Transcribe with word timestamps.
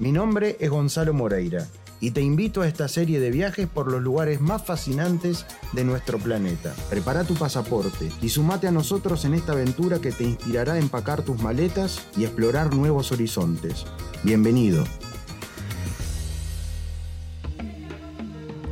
Mi 0.00 0.12
nombre 0.12 0.56
es 0.60 0.70
Gonzalo 0.70 1.12
Moreira 1.12 1.66
y 2.00 2.12
te 2.12 2.20
invito 2.20 2.62
a 2.62 2.68
esta 2.68 2.86
serie 2.86 3.18
de 3.18 3.32
viajes 3.32 3.66
por 3.66 3.90
los 3.90 4.00
lugares 4.00 4.40
más 4.40 4.64
fascinantes 4.64 5.44
de 5.72 5.82
nuestro 5.82 6.18
planeta. 6.18 6.72
Prepara 6.88 7.24
tu 7.24 7.34
pasaporte 7.34 8.08
y 8.22 8.28
sumate 8.28 8.68
a 8.68 8.70
nosotros 8.70 9.24
en 9.24 9.34
esta 9.34 9.54
aventura 9.54 9.98
que 9.98 10.12
te 10.12 10.22
inspirará 10.22 10.74
a 10.74 10.78
empacar 10.78 11.22
tus 11.22 11.42
maletas 11.42 12.06
y 12.16 12.22
explorar 12.22 12.72
nuevos 12.72 13.10
horizontes. 13.10 13.86
Bienvenido. 14.22 14.84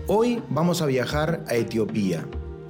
Hoy 0.07 0.41
vamos 0.49 0.81
a 0.81 0.87
viajar 0.87 1.45
a 1.49 1.57
Etiopía, 1.57 2.25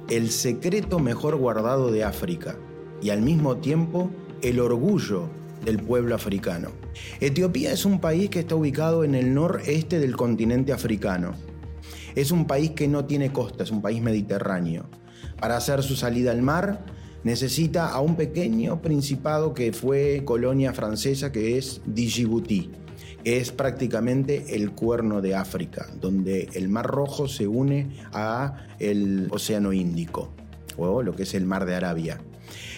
el 0.09 0.31
secreto 0.31 0.97
mejor 0.97 1.35
guardado 1.35 1.91
de 1.91 2.03
África 2.03 2.55
y 3.03 3.11
al 3.11 3.21
mismo 3.21 3.57
tiempo 3.57 4.09
el 4.41 4.59
orgullo 4.59 5.29
del 5.63 5.77
pueblo 5.77 6.15
africano. 6.15 6.86
Etiopía 7.19 7.71
es 7.71 7.85
un 7.85 7.99
país 7.99 8.29
que 8.29 8.39
está 8.39 8.55
ubicado 8.55 9.03
en 9.03 9.15
el 9.15 9.33
noreste 9.33 9.99
del 9.99 10.15
continente 10.15 10.73
africano. 10.73 11.33
Es 12.15 12.31
un 12.31 12.45
país 12.45 12.71
que 12.71 12.87
no 12.87 13.05
tiene 13.05 13.31
costa, 13.31 13.63
es 13.63 13.71
un 13.71 13.81
país 13.81 14.01
mediterráneo. 14.01 14.89
Para 15.39 15.57
hacer 15.57 15.83
su 15.83 15.95
salida 15.95 16.31
al 16.31 16.41
mar 16.41 16.85
necesita 17.23 17.89
a 17.89 17.99
un 17.99 18.15
pequeño 18.15 18.81
principado 18.81 19.53
que 19.53 19.73
fue 19.73 20.23
colonia 20.25 20.73
francesa 20.73 21.31
que 21.31 21.57
es 21.57 21.81
Djibouti. 21.85 22.71
Es 23.23 23.51
prácticamente 23.51 24.55
el 24.55 24.71
cuerno 24.71 25.21
de 25.21 25.35
África, 25.35 25.87
donde 25.99 26.49
el 26.53 26.69
Mar 26.69 26.87
Rojo 26.87 27.27
se 27.27 27.45
une 27.47 27.89
a 28.13 28.65
el 28.79 29.27
Océano 29.31 29.73
Índico, 29.73 30.29
o 30.77 31.03
lo 31.03 31.15
que 31.15 31.23
es 31.23 31.33
el 31.33 31.45
Mar 31.45 31.65
de 31.65 31.75
Arabia. 31.75 32.19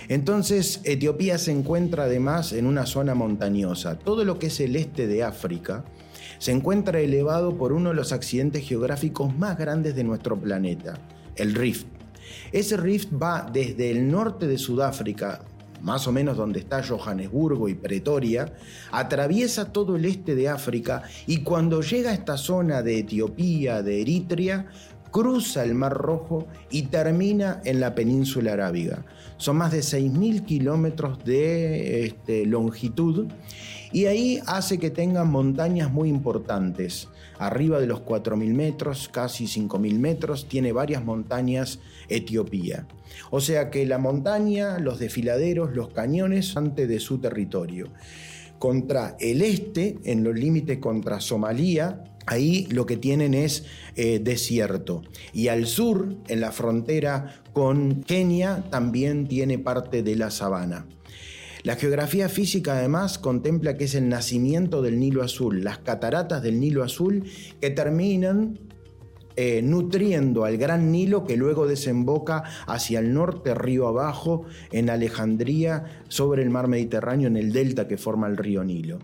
Entonces, 0.07 0.81
Etiopía 0.83 1.37
se 1.37 1.51
encuentra 1.51 2.05
además 2.05 2.53
en 2.53 2.65
una 2.65 2.85
zona 2.85 3.15
montañosa. 3.15 3.99
Todo 3.99 4.25
lo 4.25 4.39
que 4.39 4.47
es 4.47 4.59
el 4.59 4.75
este 4.75 5.07
de 5.07 5.23
África 5.23 5.85
se 6.39 6.51
encuentra 6.51 6.99
elevado 6.99 7.57
por 7.57 7.73
uno 7.73 7.89
de 7.89 7.95
los 7.95 8.11
accidentes 8.11 8.67
geográficos 8.67 9.35
más 9.37 9.57
grandes 9.57 9.95
de 9.95 10.03
nuestro 10.03 10.39
planeta, 10.39 10.99
el 11.35 11.53
Rift. 11.53 11.85
Ese 12.51 12.77
Rift 12.77 13.09
va 13.21 13.49
desde 13.51 13.91
el 13.91 14.09
norte 14.09 14.47
de 14.47 14.57
Sudáfrica, 14.57 15.43
más 15.81 16.07
o 16.07 16.11
menos 16.11 16.37
donde 16.37 16.59
está 16.59 16.83
Johannesburgo 16.83 17.69
y 17.69 17.75
Pretoria, 17.75 18.53
atraviesa 18.91 19.71
todo 19.71 19.95
el 19.95 20.05
este 20.05 20.35
de 20.35 20.49
África 20.49 21.03
y 21.27 21.43
cuando 21.43 21.81
llega 21.81 22.11
a 22.11 22.13
esta 22.13 22.37
zona 22.37 22.81
de 22.81 22.99
Etiopía, 22.99 23.81
de 23.81 24.01
Eritrea, 24.01 24.67
cruza 25.11 25.63
el 25.63 25.75
Mar 25.75 25.93
Rojo 25.93 26.47
y 26.69 26.83
termina 26.83 27.61
en 27.65 27.79
la 27.79 27.95
península 27.95 28.53
arábiga. 28.53 29.05
Son 29.37 29.57
más 29.57 29.71
de 29.71 29.79
6.000 29.79 30.45
kilómetros 30.45 31.23
de 31.23 32.05
este, 32.05 32.45
longitud 32.45 33.27
y 33.91 34.05
ahí 34.05 34.39
hace 34.45 34.77
que 34.77 34.89
tengan 34.89 35.31
montañas 35.31 35.91
muy 35.91 36.09
importantes. 36.09 37.07
Arriba 37.39 37.79
de 37.79 37.87
los 37.87 38.01
4.000 38.01 38.53
metros, 38.53 39.09
casi 39.09 39.45
5.000 39.45 39.97
metros, 39.97 40.47
tiene 40.47 40.73
varias 40.73 41.03
montañas 41.03 41.79
Etiopía. 42.09 42.85
O 43.31 43.39
sea 43.39 43.69
que 43.69 43.85
la 43.85 43.97
montaña, 43.97 44.77
los 44.79 44.99
desfiladeros, 44.99 45.73
los 45.73 45.89
cañones, 45.89 46.55
antes 46.57 46.87
de 46.87 46.99
su 46.99 47.19
territorio. 47.19 47.87
Contra 48.59 49.15
el 49.19 49.41
este, 49.41 49.97
en 50.03 50.23
los 50.23 50.35
límites 50.35 50.79
contra 50.79 51.21
Somalia, 51.21 52.08
Ahí 52.29 52.67
lo 52.69 52.85
que 52.85 52.95
tienen 52.95 53.33
es 53.33 53.65
eh, 53.95 54.19
desierto. 54.19 55.01
Y 55.33 55.47
al 55.47 55.65
sur, 55.65 56.15
en 56.27 56.41
la 56.41 56.51
frontera 56.51 57.41
con 57.53 58.03
Kenia, 58.03 58.65
también 58.69 59.27
tiene 59.27 59.57
parte 59.57 60.03
de 60.03 60.15
la 60.15 60.29
sabana. 60.29 60.85
La 61.63 61.75
geografía 61.75 62.29
física 62.29 62.77
además 62.77 63.17
contempla 63.17 63.77
que 63.77 63.85
es 63.85 63.95
el 63.95 64.09
nacimiento 64.09 64.83
del 64.83 64.99
Nilo 64.99 65.23
Azul, 65.23 65.63
las 65.63 65.79
cataratas 65.79 66.43
del 66.43 66.59
Nilo 66.59 66.83
Azul 66.83 67.23
que 67.59 67.71
terminan 67.71 68.59
eh, 69.35 69.63
nutriendo 69.63 70.45
al 70.45 70.57
gran 70.57 70.91
Nilo 70.91 71.25
que 71.25 71.35
luego 71.35 71.65
desemboca 71.65 72.43
hacia 72.67 72.99
el 72.99 73.11
norte, 73.11 73.55
río 73.55 73.87
abajo, 73.87 74.45
en 74.71 74.91
Alejandría, 74.91 76.03
sobre 76.09 76.43
el 76.43 76.51
mar 76.51 76.67
Mediterráneo, 76.67 77.27
en 77.27 77.37
el 77.37 77.51
delta 77.51 77.87
que 77.87 77.97
forma 77.97 78.27
el 78.27 78.37
río 78.37 78.63
Nilo. 78.63 78.99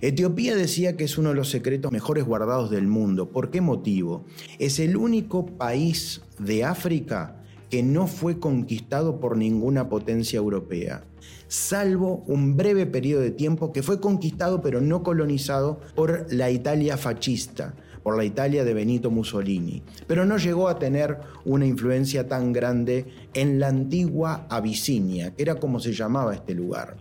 Etiopía 0.00 0.54
decía 0.54 0.96
que 0.96 1.04
es 1.04 1.16
uno 1.16 1.30
de 1.30 1.34
los 1.36 1.50
secretos 1.50 1.92
mejores 1.92 2.24
guardados 2.24 2.70
del 2.70 2.86
mundo. 2.86 3.30
¿Por 3.30 3.50
qué 3.50 3.60
motivo? 3.60 4.24
Es 4.58 4.78
el 4.78 4.96
único 4.96 5.46
país 5.46 6.22
de 6.38 6.64
África 6.64 7.42
que 7.70 7.82
no 7.82 8.06
fue 8.06 8.38
conquistado 8.38 9.20
por 9.20 9.36
ninguna 9.36 9.88
potencia 9.88 10.36
europea, 10.36 11.04
salvo 11.48 12.22
un 12.26 12.56
breve 12.56 12.86
periodo 12.86 13.22
de 13.22 13.32
tiempo 13.32 13.72
que 13.72 13.82
fue 13.82 14.00
conquistado 14.00 14.62
pero 14.62 14.80
no 14.80 15.02
colonizado 15.02 15.80
por 15.94 16.32
la 16.32 16.50
Italia 16.50 16.96
fascista, 16.96 17.74
por 18.04 18.16
la 18.16 18.24
Italia 18.24 18.64
de 18.64 18.72
Benito 18.72 19.10
Mussolini, 19.10 19.82
pero 20.06 20.24
no 20.24 20.36
llegó 20.36 20.68
a 20.68 20.78
tener 20.78 21.18
una 21.44 21.66
influencia 21.66 22.28
tan 22.28 22.52
grande 22.52 23.06
en 23.34 23.58
la 23.58 23.66
antigua 23.68 24.46
Abisinia, 24.48 25.34
que 25.34 25.42
era 25.42 25.56
como 25.56 25.80
se 25.80 25.92
llamaba 25.92 26.34
este 26.34 26.54
lugar. 26.54 26.98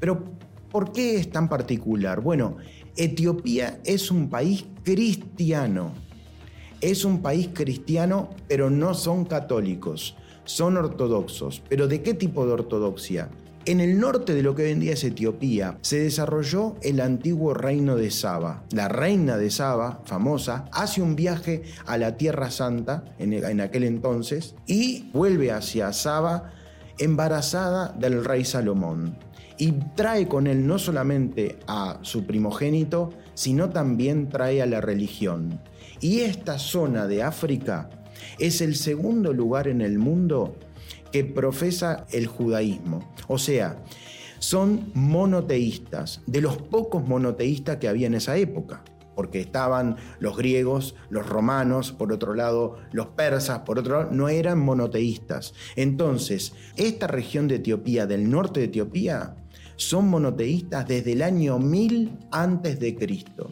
Pero 0.00 0.24
¿Por 0.70 0.92
qué 0.92 1.16
es 1.16 1.30
tan 1.30 1.48
particular? 1.48 2.20
Bueno, 2.20 2.56
Etiopía 2.96 3.80
es 3.84 4.10
un 4.10 4.30
país 4.30 4.66
cristiano. 4.84 5.92
Es 6.80 7.04
un 7.04 7.22
país 7.22 7.50
cristiano, 7.52 8.30
pero 8.48 8.70
no 8.70 8.94
son 8.94 9.24
católicos, 9.24 10.16
son 10.44 10.76
ortodoxos. 10.76 11.62
¿Pero 11.68 11.88
de 11.88 12.02
qué 12.02 12.14
tipo 12.14 12.46
de 12.46 12.52
ortodoxia? 12.52 13.30
En 13.66 13.80
el 13.80 13.98
norte 13.98 14.32
de 14.32 14.42
lo 14.42 14.54
que 14.54 14.62
hoy 14.62 14.70
en 14.70 14.80
día 14.80 14.94
es 14.94 15.04
Etiopía, 15.04 15.76
se 15.82 15.98
desarrolló 15.98 16.76
el 16.82 17.00
antiguo 17.00 17.52
reino 17.52 17.96
de 17.96 18.10
Saba. 18.10 18.64
La 18.70 18.88
reina 18.88 19.36
de 19.36 19.50
Saba, 19.50 20.02
famosa, 20.06 20.66
hace 20.72 21.02
un 21.02 21.16
viaje 21.16 21.64
a 21.84 21.98
la 21.98 22.16
Tierra 22.16 22.50
Santa 22.50 23.04
en, 23.18 23.32
en 23.32 23.60
aquel 23.60 23.84
entonces 23.84 24.54
y 24.66 25.10
vuelve 25.12 25.50
hacia 25.50 25.92
Saba 25.92 26.52
embarazada 26.98 27.92
del 27.98 28.24
rey 28.24 28.44
Salomón 28.44 29.18
y 29.60 29.72
trae 29.94 30.26
con 30.26 30.46
él 30.46 30.66
no 30.66 30.78
solamente 30.78 31.58
a 31.66 31.98
su 32.00 32.24
primogénito, 32.24 33.10
sino 33.34 33.68
también 33.68 34.30
trae 34.30 34.62
a 34.62 34.66
la 34.66 34.80
religión. 34.80 35.60
Y 36.00 36.20
esta 36.20 36.58
zona 36.58 37.06
de 37.06 37.22
África 37.22 37.90
es 38.38 38.62
el 38.62 38.74
segundo 38.74 39.34
lugar 39.34 39.68
en 39.68 39.82
el 39.82 39.98
mundo 39.98 40.56
que 41.12 41.24
profesa 41.24 42.06
el 42.10 42.26
judaísmo. 42.26 43.12
O 43.28 43.36
sea, 43.36 43.82
son 44.38 44.90
monoteístas, 44.94 46.22
de 46.26 46.40
los 46.40 46.56
pocos 46.56 47.06
monoteístas 47.06 47.76
que 47.76 47.88
había 47.88 48.06
en 48.06 48.14
esa 48.14 48.38
época 48.38 48.82
porque 49.14 49.40
estaban 49.40 49.96
los 50.18 50.34
griegos, 50.38 50.94
los 51.10 51.28
romanos, 51.28 51.92
por 51.92 52.10
otro 52.10 52.32
lado 52.32 52.78
los 52.92 53.08
persas, 53.08 53.58
por 53.60 53.78
otro 53.78 53.98
lado, 53.98 54.10
no 54.12 54.30
eran 54.30 54.58
monoteístas. 54.58 55.52
Entonces, 55.76 56.54
esta 56.76 57.06
región 57.06 57.46
de 57.46 57.56
Etiopía, 57.56 58.06
del 58.06 58.30
norte 58.30 58.60
de 58.60 58.66
Etiopía, 58.66 59.36
son 59.80 60.08
monoteístas 60.08 60.86
desde 60.86 61.12
el 61.12 61.22
año 61.22 61.58
1000 61.58 62.10
antes 62.30 62.78
de 62.78 62.94
Cristo. 62.96 63.50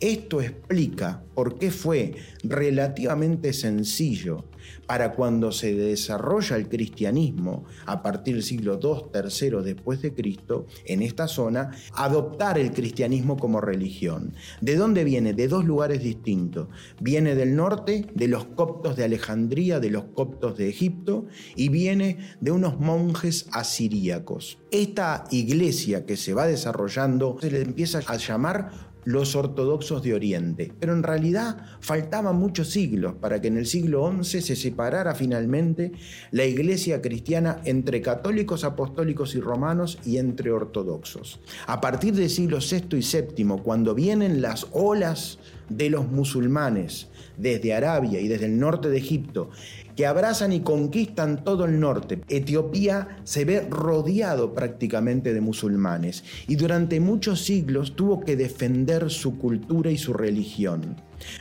Esto 0.00 0.40
explica 0.40 1.22
por 1.34 1.58
qué 1.58 1.70
fue 1.70 2.14
relativamente 2.42 3.52
sencillo 3.52 4.46
para 4.86 5.12
cuando 5.12 5.52
se 5.52 5.74
desarrolla 5.74 6.56
el 6.56 6.68
cristianismo 6.68 7.64
a 7.86 8.02
partir 8.02 8.34
del 8.34 8.42
siglo 8.42 8.78
II, 8.82 9.10
III 9.14 9.62
después 9.62 10.02
de 10.02 10.14
Cristo, 10.14 10.66
en 10.86 11.02
esta 11.02 11.28
zona, 11.28 11.70
adoptar 11.94 12.58
el 12.58 12.72
cristianismo 12.72 13.36
como 13.36 13.60
religión. 13.60 14.34
¿De 14.60 14.76
dónde 14.76 15.04
viene? 15.04 15.34
De 15.34 15.48
dos 15.48 15.64
lugares 15.64 16.02
distintos. 16.02 16.68
Viene 17.00 17.34
del 17.34 17.56
norte, 17.56 18.06
de 18.14 18.28
los 18.28 18.44
coptos 18.44 18.96
de 18.96 19.04
Alejandría, 19.04 19.80
de 19.80 19.90
los 19.90 20.04
coptos 20.04 20.56
de 20.56 20.68
Egipto, 20.68 21.26
y 21.56 21.68
viene 21.68 22.18
de 22.40 22.50
unos 22.50 22.78
monjes 22.80 23.46
asiríacos. 23.52 24.58
Esta 24.70 25.24
iglesia 25.30 26.06
que 26.06 26.16
se 26.16 26.34
va 26.34 26.46
desarrollando 26.46 27.36
se 27.40 27.50
le 27.50 27.60
empieza 27.62 28.00
a 28.06 28.16
llamar 28.16 28.91
los 29.04 29.34
ortodoxos 29.36 30.02
de 30.02 30.14
Oriente. 30.14 30.72
Pero 30.78 30.92
en 30.92 31.02
realidad 31.02 31.66
faltaban 31.80 32.36
muchos 32.36 32.70
siglos 32.70 33.14
para 33.20 33.40
que 33.40 33.48
en 33.48 33.56
el 33.56 33.66
siglo 33.66 34.12
XI 34.22 34.40
se 34.40 34.56
separara 34.56 35.14
finalmente 35.14 35.92
la 36.30 36.44
iglesia 36.44 37.02
cristiana 37.02 37.60
entre 37.64 38.00
católicos, 38.00 38.64
apostólicos 38.64 39.34
y 39.34 39.40
romanos 39.40 39.98
y 40.04 40.18
entre 40.18 40.50
ortodoxos. 40.50 41.40
A 41.66 41.80
partir 41.80 42.14
del 42.14 42.30
siglo 42.30 42.58
VI 42.58 42.96
y 42.96 43.44
VII, 43.44 43.60
cuando 43.62 43.94
vienen 43.94 44.42
las 44.42 44.66
olas 44.72 45.38
de 45.68 45.90
los 45.90 46.08
musulmanes 46.08 47.08
desde 47.36 47.74
Arabia 47.74 48.20
y 48.20 48.28
desde 48.28 48.46
el 48.46 48.58
norte 48.58 48.88
de 48.88 48.98
Egipto, 48.98 49.50
que 49.96 50.06
abrazan 50.06 50.52
y 50.52 50.60
conquistan 50.60 51.44
todo 51.44 51.64
el 51.64 51.80
norte. 51.80 52.20
Etiopía 52.28 53.18
se 53.24 53.44
ve 53.44 53.66
rodeado 53.68 54.54
prácticamente 54.54 55.34
de 55.34 55.40
musulmanes 55.40 56.24
y 56.48 56.56
durante 56.56 57.00
muchos 57.00 57.44
siglos 57.44 57.94
tuvo 57.96 58.20
que 58.20 58.36
defender 58.36 59.10
su 59.10 59.38
cultura 59.38 59.90
y 59.90 59.98
su 59.98 60.12
religión. 60.12 60.96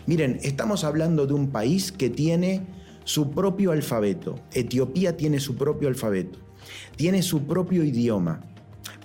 Miren, 0.05 0.39
estamos 0.43 0.83
hablando 0.83 1.27
de 1.27 1.33
un 1.33 1.49
país 1.49 1.91
que 1.91 2.09
tiene 2.09 2.61
su 3.03 3.31
propio 3.31 3.71
alfabeto. 3.71 4.39
Etiopía 4.53 5.17
tiene 5.17 5.39
su 5.39 5.55
propio 5.55 5.87
alfabeto, 5.87 6.39
tiene 6.95 7.21
su 7.21 7.45
propio 7.45 7.83
idioma, 7.83 8.41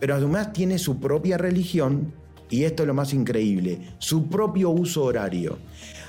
pero 0.01 0.15
además 0.15 0.53
tiene 0.53 0.79
su 0.79 0.99
propia 1.01 1.39
religión 1.39 2.13
y 2.49 2.65
esto 2.65 2.83
es 2.83 2.87
lo 2.87 2.95
más 2.95 3.13
increíble, 3.13 3.81
su 3.99 4.29
propio 4.29 4.71
uso 4.71 5.05
horario. 5.05 5.59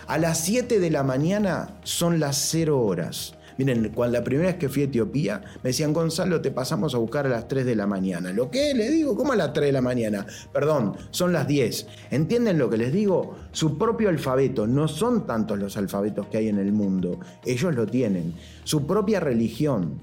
A 0.07 0.18
las 0.18 0.39
7 0.39 0.80
de 0.80 0.89
la 0.89 1.04
mañana 1.04 1.80
son 1.83 2.21
las 2.21 2.38
0 2.50 2.80
horas. 2.80 3.33
Miren, 3.57 3.92
cuando 3.94 4.18
la 4.18 4.24
primera 4.24 4.48
vez 4.51 4.57
que 4.57 4.69
fui 4.69 4.83
a 4.83 4.86
Etiopía, 4.86 5.42
me 5.62 5.71
decían, 5.71 5.92
Gonzalo, 5.92 6.39
te 6.39 6.50
pasamos 6.50 6.95
a 6.95 6.98
buscar 6.98 7.25
a 7.25 7.30
las 7.30 7.50
3 7.50 7.65
de 7.65 7.75
la 7.75 7.88
mañana. 7.88 8.31
¿Lo 8.31 8.50
qué? 8.50 8.74
Le 8.74 8.89
digo, 8.89 9.18
¿cómo 9.18 9.33
a 9.33 9.36
las 9.36 9.51
3 9.51 9.65
de 9.65 9.71
la 9.74 9.81
mañana? 9.81 10.25
Perdón, 10.54 10.95
son 11.12 11.33
las 11.33 11.45
10. 11.45 11.88
¿Entienden 12.12 12.57
lo 12.57 12.69
que 12.69 12.77
les 12.77 12.94
digo? 12.94 13.36
Su 13.51 13.77
propio 13.77 14.07
alfabeto, 14.07 14.65
no 14.65 14.88
son 14.88 15.27
tantos 15.27 15.59
los 15.59 15.75
alfabetos 15.75 16.27
que 16.27 16.38
hay 16.38 16.48
en 16.48 16.60
el 16.60 16.71
mundo, 16.71 17.19
ellos 17.44 17.75
lo 17.75 17.86
tienen. 17.86 18.33
Su 18.63 18.88
propia 18.88 19.19
religión, 19.19 20.00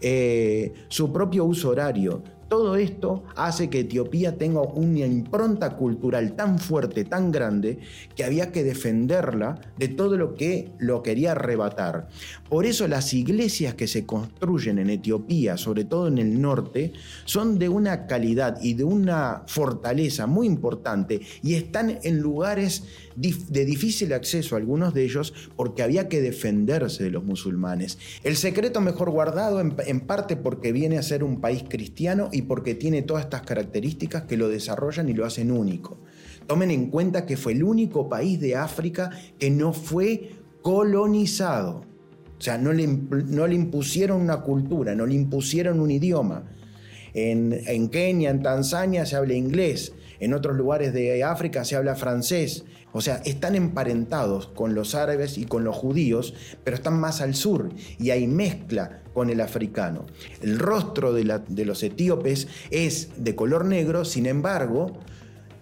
eh, 0.00 0.74
su 0.86 1.12
propio 1.12 1.44
uso 1.44 1.70
horario, 1.70 2.22
todo 2.50 2.74
esto 2.74 3.22
hace 3.36 3.70
que 3.70 3.80
Etiopía 3.80 4.36
tenga 4.36 4.60
una 4.60 5.06
impronta 5.06 5.76
cultural 5.76 6.34
tan 6.34 6.58
fuerte, 6.58 7.04
tan 7.04 7.30
grande, 7.30 7.78
que 8.16 8.24
había 8.24 8.50
que 8.50 8.64
defenderla 8.64 9.60
de 9.78 9.86
todo 9.86 10.18
lo 10.18 10.34
que 10.34 10.72
lo 10.78 11.00
quería 11.04 11.30
arrebatar. 11.30 12.08
Por 12.48 12.66
eso 12.66 12.88
las 12.88 13.14
iglesias 13.14 13.74
que 13.74 13.86
se 13.86 14.04
construyen 14.04 14.80
en 14.80 14.90
Etiopía, 14.90 15.56
sobre 15.56 15.84
todo 15.84 16.08
en 16.08 16.18
el 16.18 16.42
norte, 16.42 16.92
son 17.24 17.56
de 17.60 17.68
una 17.68 18.08
calidad 18.08 18.58
y 18.60 18.74
de 18.74 18.82
una 18.82 19.44
fortaleza 19.46 20.26
muy 20.26 20.48
importante 20.48 21.20
y 21.42 21.54
están 21.54 22.00
en 22.02 22.18
lugares 22.18 22.82
de 23.16 23.64
difícil 23.64 24.12
acceso, 24.12 24.56
algunos 24.56 24.94
de 24.94 25.04
ellos, 25.04 25.34
porque 25.56 25.82
había 25.82 26.08
que 26.08 26.20
defenderse 26.20 27.04
de 27.04 27.10
los 27.10 27.24
musulmanes. 27.24 27.98
El 28.24 28.36
secreto 28.36 28.80
mejor 28.80 29.10
guardado 29.10 29.60
en, 29.60 30.00
parte 30.00 30.36
porque 30.36 30.72
viene 30.72 30.98
a 30.98 31.02
ser 31.02 31.24
un 31.24 31.40
país 31.40 31.64
cristiano 31.68 32.28
y 32.32 32.42
porque 32.42 32.74
tiene 32.74 33.02
todas 33.02 33.24
estas 33.24 33.42
características 33.42 34.24
que 34.24 34.36
lo 34.36 34.48
desarrollan 34.48 35.08
y 35.08 35.14
lo 35.14 35.26
hacen 35.26 35.50
único. 35.50 35.98
Tomen 36.46 36.70
en 36.70 36.86
cuenta 36.90 37.26
que 37.26 37.36
fue 37.36 37.52
el 37.52 37.62
único 37.62 38.08
país 38.08 38.40
de 38.40 38.56
África 38.56 39.10
que 39.38 39.50
no 39.50 39.72
fue 39.72 40.30
colonizado. 40.62 41.84
O 42.38 42.42
sea, 42.42 42.56
no 42.56 42.72
le, 42.72 42.86
no 42.86 43.46
le 43.46 43.54
impusieron 43.54 44.20
una 44.20 44.40
cultura, 44.40 44.94
no 44.94 45.04
le 45.04 45.14
impusieron 45.14 45.78
un 45.78 45.90
idioma. 45.90 46.44
En, 47.12 47.52
en, 47.66 47.88
Kenia, 47.88 48.30
en 48.30 48.42
Tanzania 48.42 49.04
se 49.04 49.16
habla 49.16 49.34
inglés, 49.34 49.92
en 50.20 50.34
otros 50.34 50.56
lugares 50.56 50.92
de 50.92 51.24
África 51.24 51.64
se 51.64 51.76
habla 51.76 51.96
francés, 51.96 52.64
o 52.92 53.00
sea, 53.00 53.16
están 53.24 53.54
emparentados 53.54 54.48
con 54.48 54.74
los 54.74 54.94
árabes 54.94 55.38
y 55.38 55.46
con 55.46 55.64
los 55.64 55.76
judíos, 55.76 56.34
pero 56.64 56.76
están 56.76 56.98
más 56.98 57.20
al 57.20 57.34
sur 57.34 57.70
y 57.98 58.10
hay 58.10 58.26
mezcla 58.26 59.02
con 59.12 59.30
el 59.30 59.40
africano. 59.40 60.06
El 60.40 60.58
rostro 60.58 61.12
de, 61.12 61.24
los 61.64 61.82
etíopes 61.82 62.48
es 62.70 63.10
de 63.16 63.34
color 63.34 63.64
negro, 63.64 64.04
sin 64.04 64.26
embargo, 64.26 64.98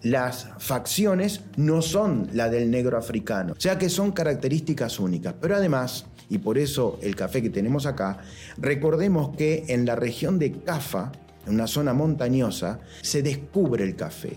las 0.02 0.49
facciones 0.58 1.43
no 1.56 1.82
son 1.82 2.28
la 2.32 2.49
del 2.49 2.70
negro 2.70 2.99
africano, 2.99 3.55
o 3.56 3.60
sea 3.60 3.78
que 3.78 3.88
son 3.88 4.12
características 4.12 5.00
únicas. 5.00 5.34
Pero 5.40 5.56
además, 5.56 6.06
y 6.28 6.38
por 6.38 6.56
eso 6.56 6.99
el 7.02 7.16
café 7.16 7.43
que 7.43 7.50
tenemos 7.50 7.84
acá, 7.87 8.19
recordemos 8.58 9.37
que 9.37 9.64
en 9.69 9.87
la 9.87 9.96
región 9.96 10.38
de 10.38 10.52
Cafa, 10.52 11.12
en 11.48 11.54
una 11.54 11.66
zona 11.66 11.92
montañosa, 11.92 12.80
se 13.02 13.22
descubre 13.22 13.84
el 13.84 13.96
café. 13.96 14.34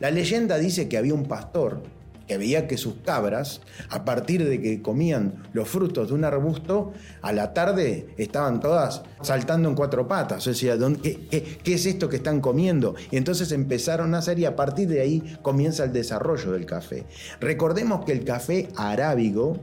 La 0.00 0.10
leyenda 0.10 0.58
dice 0.58 0.88
que 0.88 0.98
había 0.98 1.14
un 1.14 1.24
pastor 1.24 1.82
que 2.26 2.38
veía 2.38 2.66
que 2.66 2.78
sus 2.78 2.94
cabras, 3.04 3.60
a 3.90 4.04
partir 4.04 4.48
de 4.48 4.60
que 4.60 4.80
comían 4.80 5.42
los 5.52 5.68
frutos 5.68 6.08
de 6.08 6.14
un 6.14 6.24
arbusto, 6.24 6.92
a 7.22 7.32
la 7.32 7.52
tarde 7.52 8.08
estaban 8.16 8.60
todas 8.60 9.02
saltando 9.20 9.68
en 9.68 9.74
cuatro 9.74 10.08
patas. 10.08 10.46
O 10.46 10.54
sea, 10.54 10.76
qué, 11.02 11.58
qué, 11.62 11.74
es 11.74 11.86
esto 11.86 12.08
que 12.08 12.16
están 12.16 12.40
comiendo? 12.40 12.94
Y 13.10 13.16
entonces 13.16 13.52
empezaron 13.52 14.14
a 14.14 14.18
hacer 14.18 14.38
y 14.38 14.46
a 14.46 14.56
partir 14.56 14.88
de 14.88 15.00
ahí 15.00 15.36
comienza 15.42 15.84
el 15.84 15.92
desarrollo 15.92 16.52
del 16.52 16.66
café. 16.66 17.04
Recordemos 17.40 18.04
que 18.04 18.12
el 18.12 18.24
café 18.24 18.68
arábigo 18.76 19.58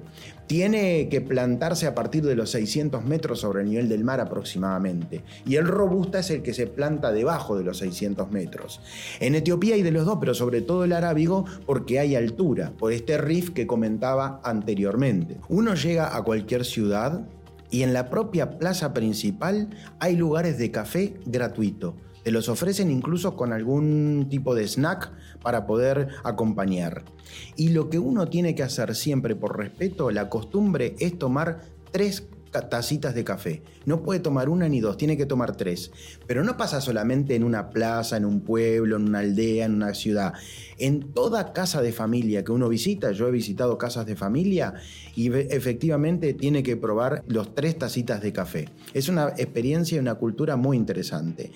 tiene 0.52 1.08
que 1.08 1.22
plantarse 1.22 1.88
a 1.88 1.96
partir 1.96 2.26
de 2.26 2.36
los 2.36 2.52
600 2.52 3.06
metros 3.06 3.40
sobre 3.40 3.62
el 3.62 3.70
nivel 3.70 3.88
del 3.88 4.04
mar 4.04 4.20
aproximadamente. 4.20 5.24
Y 5.46 5.56
el 5.56 5.66
robusta 5.66 6.20
es 6.20 6.30
el 6.30 6.42
que 6.42 6.54
se 6.54 6.68
planta 6.68 7.14
debajo 7.14 7.58
de 7.58 7.64
los 7.64 7.78
600 7.78 8.30
metros. 8.32 8.82
En 9.22 9.36
Etiopía 9.36 9.76
hay 9.76 9.82
de 9.82 9.94
los 9.94 10.06
dos, 10.06 10.18
pero 10.20 10.34
sobre 10.34 10.62
todo 10.62 10.84
el 10.84 10.92
arábigo 10.92 11.46
porque 11.66 12.00
hay 12.00 12.18
altura, 12.18 12.74
por 12.78 12.92
este 12.92 13.18
riff 13.18 13.52
que 13.52 13.66
comentaba 13.66 14.42
anteriormente. 14.44 15.38
Uno 15.48 15.74
llega 15.74 16.18
a 16.18 16.22
cualquier 16.22 16.66
ciudad 16.66 17.22
y 17.70 17.84
en 17.84 17.94
la 17.94 18.10
propia 18.10 18.60
plaza 18.60 18.94
principal 18.94 19.70
hay 20.00 20.18
lugares 20.18 20.58
de 20.58 20.70
café 20.70 21.14
gratuito 21.26 21.96
te 22.24 22.32
los 22.32 22.50
ofrecen 22.50 22.92
incluso 22.92 23.36
con 23.36 23.54
algún 23.54 24.28
tipo 24.30 24.56
de 24.56 24.68
snack 24.68 25.12
para 25.42 25.66
poder 25.66 26.10
acompañar. 26.24 27.04
Y 27.56 27.70
lo 27.70 27.90
que 27.90 28.00
uno 28.00 28.28
tiene 28.28 28.56
que 28.56 28.64
hacer 28.64 28.96
siempre 28.96 29.36
por 29.36 29.58
respeto, 29.58 30.12
la 30.12 30.30
costumbre 30.30 30.96
es 31.00 31.18
tomar 31.18 31.62
tres 31.92 32.28
tacitas 32.52 33.16
de 33.16 33.24
café. 33.24 33.64
No 33.86 34.04
puede 34.04 34.20
tomar 34.20 34.50
una 34.50 34.68
ni 34.68 34.80
dos, 34.80 34.98
tiene 34.98 35.18
que 35.18 35.26
tomar 35.26 35.56
tres. 35.56 35.92
Pero 36.28 36.44
no 36.44 36.58
pasa 36.58 36.82
solamente 36.82 37.36
en 37.36 37.44
una 37.44 37.70
plaza, 37.70 38.18
en 38.18 38.26
un 38.26 38.42
pueblo, 38.42 38.98
en 38.98 39.08
una 39.08 39.20
aldea, 39.20 39.66
en 39.66 39.76
una 39.76 39.94
ciudad. 39.94 40.34
En 40.78 41.14
toda 41.14 41.54
casa 41.54 41.82
de 41.82 41.92
familia 41.92 42.44
que 42.44 42.52
uno 42.52 42.68
visita, 42.68 43.12
yo 43.12 43.28
he 43.28 43.32
visitado 43.32 43.78
casas 43.78 44.06
de 44.06 44.16
familia 44.16 44.74
y 45.16 45.32
efectivamente 45.32 46.34
tiene 46.34 46.64
que 46.64 46.76
probar 46.76 47.24
los 47.28 47.56
tres 47.56 47.78
tacitas 47.78 48.22
de 48.22 48.34
café. 48.34 48.70
Es 48.94 49.08
una 49.08 49.30
experiencia 49.30 49.96
y 49.96 50.00
una 50.00 50.16
cultura 50.16 50.56
muy 50.56 50.78
interesante. 50.78 51.52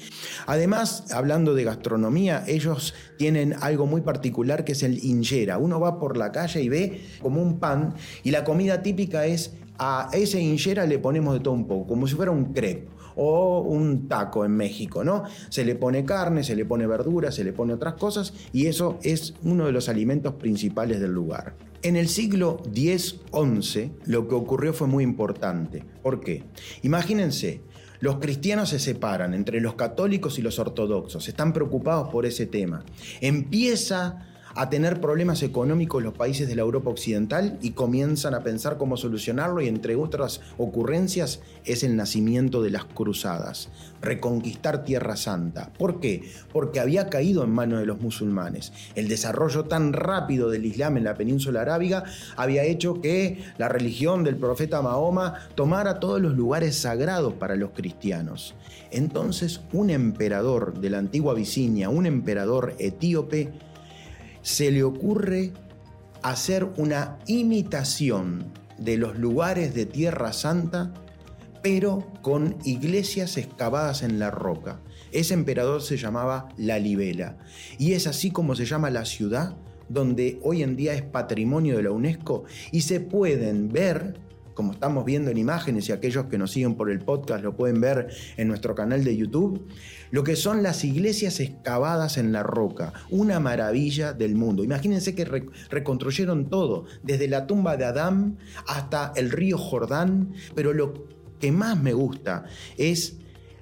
Además, 0.46 1.12
hablando 1.12 1.54
de 1.56 1.64
gastronomía, 1.64 2.44
ellos 2.48 2.94
tienen 3.18 3.56
algo 3.62 3.86
muy 3.86 4.02
particular 4.02 4.64
que 4.64 4.74
es 4.74 4.84
el 4.84 5.04
injera. 5.04 5.58
Uno 5.58 5.80
va 5.80 6.00
por 6.00 6.18
la 6.18 6.32
calle 6.32 6.62
y 6.62 6.70
ve 6.70 7.02
como 7.22 7.42
un 7.42 7.60
pan 7.60 7.96
y 8.24 8.32
la 8.32 8.44
comida 8.44 8.82
típica 8.82 9.26
es 9.26 9.54
a 9.78 10.10
ese 10.14 10.40
injera 10.42 10.86
le 10.86 11.00
ponemos 11.00 11.34
de 11.34 11.40
todo 11.40 11.54
un 11.54 11.68
poco, 11.68 11.88
como 11.88 12.08
si 12.08 12.16
fuera 12.16 12.32
un 12.32 12.54
crepe 12.54 12.88
o 13.16 13.62
un 13.62 14.08
taco 14.08 14.46
en 14.46 14.52
México, 14.52 15.04
¿no? 15.04 15.24
Se 15.50 15.64
le 15.64 15.76
pone 15.76 16.06
carne, 16.06 16.44
se 16.44 16.56
le 16.56 16.66
pone 16.66 16.86
verdura, 16.88 17.32
se 17.32 17.44
le 17.44 17.54
pone 17.54 17.74
otras 17.74 17.96
cosas 17.96 18.34
y 18.52 18.68
eso 18.68 19.00
es 19.04 19.36
uno 19.44 19.66
de 19.66 19.72
los 19.72 19.90
alimentos 19.90 20.34
principales 20.34 21.00
del 21.00 21.12
lugar. 21.12 21.56
En 21.82 21.96
el 21.96 22.08
siglo 22.08 22.62
X-XI 22.74 23.92
lo 24.06 24.28
que 24.28 24.36
ocurrió 24.36 24.74
fue 24.74 24.88
muy 24.88 25.04
importante. 25.04 25.84
¿Por 26.02 26.20
qué? 26.20 26.44
Imagínense, 26.82 27.62
los 28.00 28.18
cristianos 28.18 28.70
se 28.70 28.80
separan 28.80 29.34
entre 29.34 29.62
los 29.62 29.76
católicos 29.76 30.38
y 30.38 30.42
los 30.42 30.60
ortodoxos, 30.60 31.28
están 31.28 31.54
preocupados 31.54 32.10
por 32.10 32.26
ese 32.26 32.46
tema. 32.46 32.84
Empieza 33.22 34.35
a 34.56 34.70
tener 34.70 35.02
problemas 35.02 35.44
económicos 35.44 36.02
los 36.02 36.14
países 36.14 36.48
de 36.48 36.56
la 36.56 36.62
Europa 36.62 36.90
Occidental 36.90 37.60
y 37.62 37.72
comienzan 37.72 38.34
a 38.34 38.42
pensar 38.42 38.78
cómo 38.78 38.96
solucionarlo 38.96 39.62
y 39.62 39.68
entre 39.68 39.96
otras 39.96 40.40
ocurrencias 40.58 41.42
es 41.66 41.84
el 41.84 41.98
nacimiento 41.98 42.62
de 42.62 42.70
las 42.70 42.86
cruzadas, 42.86 43.70
reconquistar 44.02 44.86
Tierra 44.86 45.18
Santa. 45.18 45.74
¿Por 45.78 46.00
qué? 46.00 46.24
Porque 46.54 46.80
había 46.80 47.10
caído 47.10 47.44
en 47.44 47.52
manos 47.52 47.80
de 47.80 47.86
los 47.86 48.00
musulmanes. 48.00 48.72
El 48.96 49.10
desarrollo 49.10 49.66
tan 49.66 49.92
rápido 49.92 50.50
del 50.50 50.66
Islam 50.66 50.98
en 50.98 51.04
la 51.04 51.16
península 51.16 51.62
arábiga 51.62 52.06
había 52.38 52.64
hecho 52.64 53.02
que 53.02 53.44
la 53.58 53.68
religión 53.68 54.24
del 54.24 54.38
profeta 54.38 54.82
Mahoma 54.82 55.34
tomara 55.56 56.00
todos 56.00 56.22
los 56.22 56.34
lugares 56.34 56.78
sagrados 56.78 57.34
para 57.34 57.58
los 57.58 57.72
cristianos. 57.72 58.56
Entonces 58.92 59.60
un 59.74 59.90
emperador 59.90 60.80
de 60.80 60.90
la 60.90 61.00
antigua 61.00 61.34
Abisinia, 61.34 61.90
un 61.90 62.06
emperador 62.06 62.76
etíope, 62.80 63.52
se 64.46 64.70
le 64.70 64.84
ocurre 64.84 65.54
hacer 66.22 66.70
una 66.78 67.18
imitación 67.26 68.54
de 68.78 68.96
los 68.96 69.18
lugares 69.18 69.74
de 69.74 69.88
Tierra 69.88 70.34
Santa, 70.34 70.94
pero 71.64 72.06
con 72.22 72.56
iglesias 72.64 73.38
excavadas 73.38 74.04
en 74.04 74.20
la 74.20 74.30
roca. 74.30 74.82
Ese 75.12 75.34
emperador 75.34 75.82
se 75.82 75.98
llamaba 75.98 76.50
La 76.58 76.78
Libela, 76.78 77.40
y 77.80 77.94
es 77.94 78.06
así 78.06 78.30
como 78.30 78.54
se 78.54 78.66
llama 78.66 78.92
la 78.92 79.06
ciudad 79.06 79.56
donde 79.90 80.40
hoy 80.44 80.64
en 80.64 80.76
día 80.76 80.94
es 80.94 81.04
patrimonio 81.04 81.78
de 81.78 81.84
la 81.84 81.92
UNESCO 81.92 82.44
y 82.72 82.82
se 82.82 83.00
pueden 83.00 83.70
ver 83.70 84.16
como 84.56 84.72
estamos 84.72 85.06
viendo 85.06 85.30
en 85.30 85.38
imágenes 85.38 85.88
y 85.90 85.92
aquellos 85.92 86.26
que 86.26 86.40
nos 86.40 86.52
siguen 86.52 86.76
por 86.76 86.90
el 86.90 87.00
podcast 87.00 87.44
lo 87.44 87.56
pueden 87.56 87.80
ver 87.80 88.08
en 88.38 88.48
nuestro 88.48 88.74
canal 88.74 89.04
de 89.04 89.16
YouTube, 89.16 89.68
lo 90.10 90.24
que 90.24 90.36
son 90.36 90.64
las 90.64 90.84
iglesias 90.84 91.40
excavadas 91.40 92.18
en 92.18 92.32
la 92.32 92.42
roca, 92.42 92.94
una 93.10 93.40
maravilla 93.40 94.14
del 94.14 94.36
mundo. 94.36 94.64
Imagínense 94.64 95.14
que 95.14 95.26
reconstruyeron 95.70 96.50
todo, 96.50 96.86
desde 97.04 97.28
la 97.28 97.46
tumba 97.46 97.78
de 97.78 97.86
Adán 97.86 98.38
hasta 98.66 99.14
el 99.16 99.30
río 99.30 99.58
Jordán, 99.58 100.34
pero 100.56 100.74
lo 100.74 101.06
que 101.40 101.52
más 101.52 101.80
me 101.80 101.94
gusta 101.94 102.46
es 102.78 103.18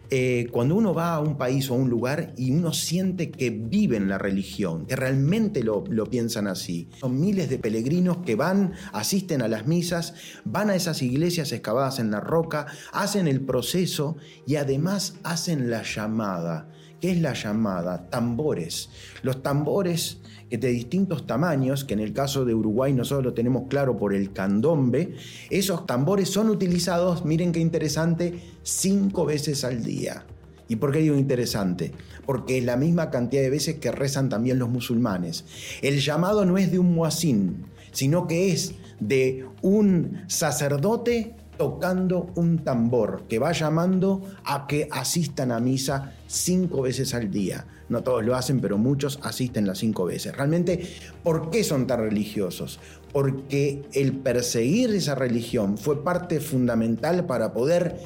eh, 0.10 0.48
cuando 0.52 0.76
uno 0.76 0.94
va 0.94 1.16
a 1.16 1.20
un 1.20 1.38
país 1.38 1.70
o 1.70 1.74
a 1.74 1.78
un 1.78 1.90
lugar 1.90 2.34
y 2.38 2.52
uno 2.52 2.74
siente 2.74 3.32
que 3.32 3.50
viven 3.50 4.10
la 4.10 4.18
religión, 4.18 4.86
que 4.86 4.96
realmente 4.96 5.64
lo, 5.64 5.84
lo 5.90 6.06
piensan 6.06 6.48
así. 6.48 6.90
Son 7.00 7.20
miles 7.20 7.50
de 7.50 7.58
peregrinos 7.58 8.18
que 8.18 8.36
van, 8.36 8.74
asisten 8.92 9.42
a 9.42 9.48
las 9.48 9.66
misas, 9.66 10.14
van 10.46 10.70
a 10.70 10.76
esas 10.76 11.02
iglesias 11.02 11.52
excavadas 11.52 12.00
en 12.00 12.12
la 12.12 12.20
roca, 12.20 12.68
hacen 12.92 13.28
el 13.28 13.42
proceso 13.42 14.18
y 14.46 14.56
además 14.56 15.16
hacen 15.24 15.70
la 15.70 15.84
llamada. 15.84 16.70
¿Qué 17.04 17.12
es 17.12 17.22
la 17.22 17.34
llamada? 17.34 18.10
Tambores. 18.10 18.90
Los 19.24 19.44
tambores 19.44 20.20
de 20.60 20.70
distintos 20.70 21.26
tamaños, 21.26 21.84
que 21.84 21.94
en 21.94 22.00
el 22.00 22.14
caso 22.14 22.46
de 22.46 22.54
Uruguay 22.54 22.94
nosotros 22.94 23.26
lo 23.26 23.34
tenemos 23.34 23.64
claro 23.70 23.98
por 23.98 24.14
el 24.14 24.34
candombe, 24.34 25.16
esos 25.50 25.86
tambores 25.86 26.30
son 26.30 26.50
utilizados, 26.50 27.26
miren 27.26 27.52
qué 27.52 27.60
interesante, 27.60 28.40
cinco 28.62 29.26
veces 29.26 29.64
al 29.64 29.84
día. 29.84 30.26
¿Y 30.68 30.78
por 30.78 30.92
qué 30.92 31.00
digo 31.00 31.16
interesante? 31.16 31.92
Porque 32.26 32.58
es 32.58 32.64
la 32.64 32.78
misma 32.78 33.10
cantidad 33.10 33.42
de 33.42 33.50
veces 33.50 33.76
que 33.76 33.92
rezan 33.92 34.30
también 34.30 34.60
los 34.60 34.70
musulmanes. 34.70 35.46
El 35.82 36.00
llamado 36.00 36.46
no 36.46 36.58
es 36.58 36.72
de 36.72 36.80
un 36.80 36.94
muazín, 36.94 37.66
sino 37.92 38.28
que 38.28 38.52
es 38.52 38.76
de 39.00 39.46
un 39.62 40.24
sacerdote 40.28 41.36
tocando 41.58 42.32
un 42.36 42.64
tambor 42.64 43.24
que 43.28 43.40
va 43.40 43.52
llamando 43.52 44.22
a 44.44 44.66
que 44.68 44.88
asistan 44.92 45.52
a 45.52 45.60
misa 45.60 46.14
cinco 46.28 46.82
veces 46.82 47.14
al 47.14 47.30
día. 47.30 47.68
No 47.94 48.02
todos 48.02 48.26
lo 48.26 48.36
hacen, 48.36 48.60
pero 48.60 48.80
muchos 48.80 49.20
asisten 49.22 49.68
las 49.68 49.78
cinco 49.78 50.06
veces. 50.06 50.36
Realmente, 50.36 50.84
¿por 51.22 51.52
qué 51.52 51.64
son 51.64 51.86
tan 51.86 52.00
religiosos? 52.00 52.80
Porque 53.12 53.84
el 53.94 54.14
perseguir 54.14 54.90
esa 54.96 55.14
religión 55.14 55.78
fue 55.78 56.04
parte 56.04 56.40
fundamental 56.40 57.28
para 57.28 57.54
poder 57.54 58.00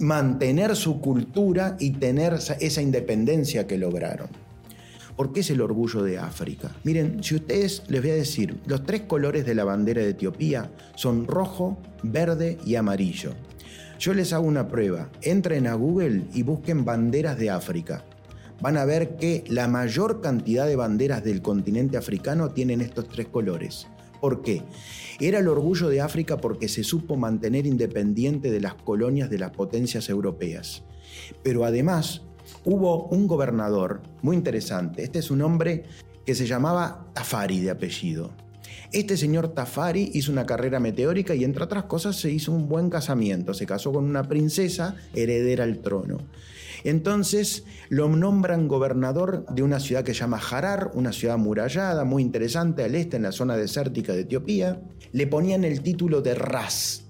mantener 0.00 0.74
su 0.74 1.00
cultura 1.00 1.76
y 1.78 1.90
tener 1.90 2.34
esa 2.58 2.82
independencia 2.82 3.68
que 3.68 3.78
lograron. 3.78 4.26
¿Por 5.14 5.32
qué 5.32 5.40
es 5.40 5.50
el 5.50 5.60
orgullo 5.60 6.02
de 6.02 6.18
África? 6.18 6.72
Miren, 6.82 7.22
si 7.22 7.36
ustedes 7.36 7.84
les 7.86 8.02
voy 8.02 8.10
a 8.10 8.16
decir, 8.16 8.58
los 8.66 8.82
tres 8.82 9.02
colores 9.02 9.46
de 9.46 9.54
la 9.54 9.62
bandera 9.62 10.02
de 10.02 10.10
Etiopía 10.10 10.72
son 10.96 11.28
rojo, 11.28 11.78
verde 12.02 12.58
y 12.66 12.74
amarillo. 12.74 13.30
Yo 14.00 14.12
les 14.12 14.32
hago 14.32 14.44
una 14.44 14.66
prueba. 14.66 15.08
Entren 15.22 15.68
a 15.68 15.74
Google 15.74 16.24
y 16.34 16.42
busquen 16.42 16.84
banderas 16.84 17.38
de 17.38 17.50
África. 17.50 18.04
Van 18.64 18.78
a 18.78 18.86
ver 18.86 19.16
que 19.16 19.44
la 19.46 19.68
mayor 19.68 20.22
cantidad 20.22 20.66
de 20.66 20.74
banderas 20.74 21.22
del 21.22 21.42
continente 21.42 21.98
africano 21.98 22.52
tienen 22.52 22.80
estos 22.80 23.10
tres 23.10 23.26
colores. 23.26 23.88
¿Por 24.22 24.40
qué? 24.40 24.62
Era 25.20 25.40
el 25.40 25.48
orgullo 25.48 25.90
de 25.90 26.00
África 26.00 26.38
porque 26.38 26.68
se 26.68 26.82
supo 26.82 27.14
mantener 27.16 27.66
independiente 27.66 28.50
de 28.50 28.62
las 28.62 28.72
colonias 28.72 29.28
de 29.28 29.36
las 29.36 29.50
potencias 29.50 30.08
europeas. 30.08 30.82
Pero 31.42 31.66
además 31.66 32.22
hubo 32.64 33.04
un 33.08 33.26
gobernador 33.26 34.00
muy 34.22 34.34
interesante. 34.34 35.02
Este 35.02 35.18
es 35.18 35.30
un 35.30 35.42
hombre 35.42 35.84
que 36.24 36.34
se 36.34 36.46
llamaba 36.46 37.10
Tafari 37.12 37.60
de 37.60 37.70
apellido. 37.70 38.30
Este 38.92 39.18
señor 39.18 39.48
Tafari 39.48 40.10
hizo 40.14 40.32
una 40.32 40.46
carrera 40.46 40.80
meteórica 40.80 41.34
y 41.34 41.44
entre 41.44 41.64
otras 41.64 41.84
cosas 41.84 42.16
se 42.16 42.30
hizo 42.30 42.50
un 42.50 42.66
buen 42.66 42.88
casamiento. 42.88 43.52
Se 43.52 43.66
casó 43.66 43.92
con 43.92 44.04
una 44.04 44.22
princesa 44.22 44.96
heredera 45.14 45.64
al 45.64 45.80
trono. 45.80 46.16
Entonces 46.84 47.64
lo 47.88 48.08
nombran 48.08 48.68
gobernador 48.68 49.46
de 49.46 49.62
una 49.62 49.80
ciudad 49.80 50.04
que 50.04 50.14
se 50.14 50.20
llama 50.20 50.38
Harar, 50.38 50.90
una 50.94 51.12
ciudad 51.12 51.34
amurallada, 51.34 52.04
muy 52.04 52.22
interesante 52.22 52.84
al 52.84 52.94
este, 52.94 53.16
en 53.16 53.22
la 53.24 53.32
zona 53.32 53.56
desértica 53.56 54.12
de 54.12 54.20
Etiopía. 54.20 54.82
Le 55.12 55.26
ponían 55.26 55.64
el 55.64 55.82
título 55.82 56.20
de 56.20 56.34
Ras. 56.34 57.06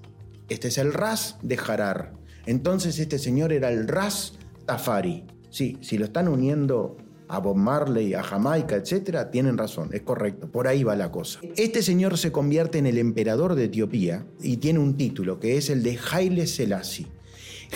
Este 0.49 0.69
es 0.69 0.79
el 0.79 0.93
Ras 0.93 1.39
de 1.43 1.59
Harar. 1.59 2.13
Entonces 2.47 2.99
este 2.99 3.19
señor 3.19 3.53
era 3.53 3.71
el 3.71 3.89
Ras 3.89 4.39
Tafari. 4.65 5.25
Sí, 5.51 5.79
si 5.81 5.99
lo 5.99 6.05
están 6.05 6.29
uniendo 6.29 6.97
a 7.29 7.39
Bob 7.39 7.57
Marley, 7.57 8.15
a 8.15 8.23
Jamaica, 8.23 8.77
etc., 8.77 9.31
tienen 9.31 9.57
razón, 9.57 9.91
es 9.93 10.03
correcto, 10.03 10.51
por 10.51 10.69
ahí 10.69 10.85
va 10.85 10.95
la 10.95 11.11
cosa. 11.11 11.41
Este 11.57 11.83
señor 11.83 12.19
se 12.19 12.33
convierte 12.33 12.79
en 12.79 12.87
el 12.87 12.99
emperador 12.99 13.55
de 13.55 13.65
Etiopía 13.65 14.27
y 14.41 14.59
tiene 14.59 14.79
un 14.79 14.97
título 14.97 15.41
que 15.41 15.57
es 15.57 15.71
el 15.71 15.83
de 15.83 15.99
Haile 16.13 16.47
Selassie. 16.47 17.07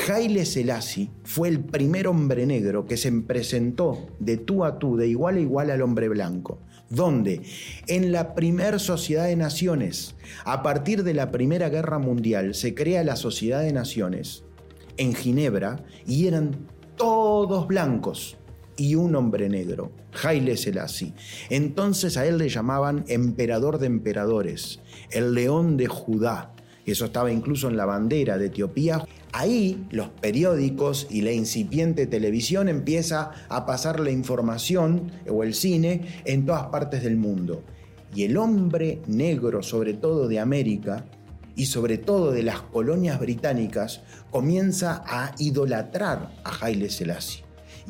Haile 0.08 0.44
Selassie 0.44 1.10
fue 1.24 1.48
el 1.48 1.60
primer 1.60 2.08
hombre 2.08 2.46
negro 2.46 2.86
que 2.86 2.96
se 2.96 3.12
presentó 3.12 4.08
de 4.18 4.36
tú 4.36 4.64
a 4.64 4.78
tú, 4.78 4.96
de 4.96 5.08
igual 5.08 5.36
a 5.36 5.40
igual 5.40 5.70
al 5.70 5.82
hombre 5.82 6.08
blanco. 6.08 6.60
¿Dónde? 6.90 7.42
En 7.86 8.12
la 8.12 8.34
primer 8.34 8.80
sociedad 8.80 9.26
de 9.26 9.36
naciones. 9.36 10.14
A 10.44 10.62
partir 10.62 11.04
de 11.04 11.12
la 11.12 11.30
Primera 11.30 11.68
Guerra 11.68 11.98
Mundial 11.98 12.54
se 12.54 12.74
crea 12.74 13.04
la 13.04 13.16
Sociedad 13.16 13.60
de 13.60 13.72
Naciones 13.72 14.44
en 14.96 15.14
Ginebra 15.14 15.84
y 16.06 16.26
eran 16.26 16.66
todos 16.96 17.66
blancos 17.66 18.38
y 18.78 18.94
un 18.94 19.16
hombre 19.16 19.48
negro, 19.48 19.92
Haile 20.22 20.56
Selassie. 20.56 21.12
Entonces 21.50 22.16
a 22.16 22.26
él 22.26 22.38
le 22.38 22.48
llamaban 22.48 23.04
emperador 23.08 23.78
de 23.78 23.86
emperadores, 23.86 24.80
el 25.10 25.34
león 25.34 25.76
de 25.76 25.88
Judá. 25.88 26.54
Eso 26.90 27.06
estaba 27.06 27.30
incluso 27.30 27.68
en 27.68 27.76
la 27.76 27.84
bandera 27.84 28.38
de 28.38 28.46
Etiopía. 28.46 29.04
Ahí 29.32 29.86
los 29.90 30.08
periódicos 30.08 31.06
y 31.10 31.22
la 31.22 31.32
incipiente 31.32 32.06
televisión 32.06 32.68
empieza 32.68 33.30
a 33.48 33.66
pasar 33.66 34.00
la 34.00 34.10
información 34.10 35.12
o 35.28 35.42
el 35.42 35.54
cine 35.54 36.22
en 36.24 36.46
todas 36.46 36.66
partes 36.66 37.02
del 37.02 37.16
mundo. 37.16 37.62
Y 38.14 38.24
el 38.24 38.36
hombre 38.36 39.02
negro, 39.06 39.62
sobre 39.62 39.92
todo 39.94 40.28
de 40.28 40.40
América, 40.40 41.04
y 41.58 41.66
sobre 41.66 41.98
todo 41.98 42.30
de 42.30 42.44
las 42.44 42.62
colonias 42.62 43.18
británicas, 43.18 44.00
comienza 44.30 45.02
a 45.04 45.34
idolatrar 45.38 46.30
a 46.44 46.64
Haile 46.64 46.88
Selassie. 46.88 47.42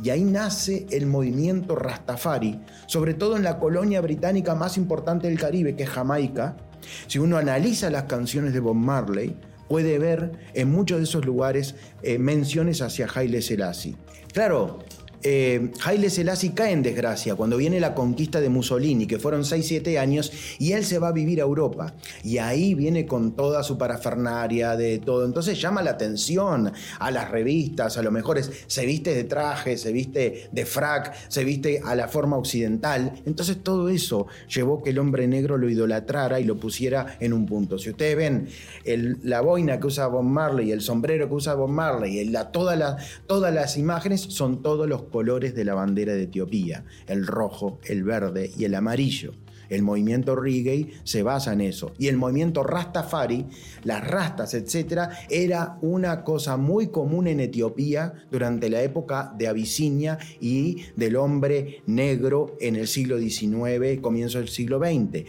Y 0.02 0.09
ahí 0.09 0.25
nace 0.25 0.87
el 0.90 1.07
movimiento 1.07 1.76
Rastafari, 1.76 2.61
sobre 2.87 3.12
todo 3.12 3.37
en 3.37 3.43
la 3.43 3.59
colonia 3.59 4.00
británica 4.00 4.55
más 4.55 4.78
importante 4.78 5.28
del 5.28 5.38
Caribe, 5.38 5.76
que 5.76 5.83
es 5.83 5.90
Jamaica. 5.90 6.57
Si 7.06 7.18
uno 7.18 7.37
analiza 7.37 7.90
las 7.90 8.04
canciones 8.04 8.52
de 8.52 8.61
Bob 8.61 8.76
Marley, 8.76 9.37
puede 9.68 9.99
ver 9.99 10.32
en 10.54 10.70
muchos 10.70 10.99
de 10.99 11.04
esos 11.04 11.25
lugares 11.25 11.75
eh, 12.02 12.18
menciones 12.18 12.82
hacia 12.82 13.06
Haile 13.14 13.42
Selassie. 13.42 13.97
Claro, 14.32 14.80
eh, 15.22 15.72
Haile 15.84 16.10
Selassie 16.10 16.54
cae 16.54 16.72
en 16.72 16.82
desgracia 16.82 17.34
cuando 17.34 17.56
viene 17.56 17.80
la 17.80 17.94
conquista 17.94 18.40
de 18.40 18.48
Mussolini, 18.48 19.06
que 19.06 19.18
fueron 19.18 19.42
6-7 19.42 19.98
años, 19.98 20.32
y 20.58 20.72
él 20.72 20.84
se 20.84 20.98
va 20.98 21.08
a 21.08 21.12
vivir 21.12 21.40
a 21.40 21.44
Europa. 21.44 21.94
Y 22.22 22.38
ahí 22.38 22.75
viene 22.75 23.06
con 23.06 23.32
toda 23.32 23.62
su 23.62 23.78
parafernaria 23.78 24.76
de 24.76 24.98
todo. 24.98 25.25
Entonces 25.25 25.60
llama 25.60 25.82
la 25.82 25.90
atención 25.90 26.72
a 26.98 27.10
las 27.10 27.30
revistas, 27.30 27.96
a 27.96 28.02
lo 28.02 28.10
mejor 28.10 28.40
se 28.42 28.87
viste 28.87 29.14
de 29.14 29.25
traje, 29.25 29.76
se 29.76 29.92
viste 29.92 30.48
de 30.52 30.66
frac, 30.66 31.14
se 31.28 31.44
viste 31.44 31.80
a 31.84 31.94
la 31.94 32.08
forma 32.08 32.37
occidental. 32.37 33.20
Entonces 33.26 33.62
todo 33.62 33.88
eso 33.88 34.26
llevó 34.48 34.82
que 34.82 34.90
el 34.90 34.98
hombre 34.98 35.26
negro 35.26 35.56
lo 35.58 35.68
idolatrara 35.68 36.40
y 36.40 36.44
lo 36.44 36.58
pusiera 36.58 37.16
en 37.20 37.32
un 37.32 37.46
punto. 37.46 37.78
Si 37.78 37.90
ustedes 37.90 38.16
ven 38.16 38.48
la 39.22 39.40
boina 39.40 39.80
que 39.80 39.87
usa 39.87 40.06
Bob 40.06 40.25
Marley, 40.25 40.70
el 40.70 40.80
sombrero 40.80 41.28
que 41.28 41.34
usa 41.34 41.54
Bob 41.54 41.70
Marley, 41.70 42.25
la, 42.26 42.50
todas 42.50 42.78
las 43.54 43.76
imágenes 43.76 44.20
son 44.20 44.62
todos 44.62 44.88
los 44.88 45.02
colores 45.09 45.55
de 45.55 45.65
la 45.65 45.75
bandera 45.75 46.15
de 46.15 46.25
Etiopía, 46.25 46.85
el 47.07 47.27
rojo, 47.27 47.79
el 47.85 48.05
verde 48.05 48.50
y 48.57 48.65
el 48.65 48.75
amarillo. 48.75 49.33
El 49.69 49.83
movimiento 49.83 50.35
reggae 50.35 50.93
se 51.05 51.23
basa 51.23 51.53
en 51.53 51.61
eso. 51.61 51.93
Y 51.99 52.09
el 52.09 52.17
movimiento 52.17 52.62
Rastafari, 52.62 53.47
las 53.85 54.07
rastas, 54.07 54.55
etc., 54.55 55.11
era 55.29 55.79
una 55.83 56.25
cosa 56.25 56.57
muy 56.57 56.88
común 56.88 57.27
en 57.27 57.41
Etiopía 57.41 58.15
durante 58.31 58.71
la 58.71 58.83
época 58.83 59.35
de 59.37 59.49
Abisinia 59.49 60.19
y 60.41 60.85
del 60.97 61.17
hombre 61.17 61.83
negro 61.87 62.57
en 62.61 62.77
el 62.77 62.88
siglo 62.88 63.19
XIX, 63.19 64.00
comienzo 64.00 64.38
del 64.38 64.49
siglo 64.49 64.79
XX 64.79 65.27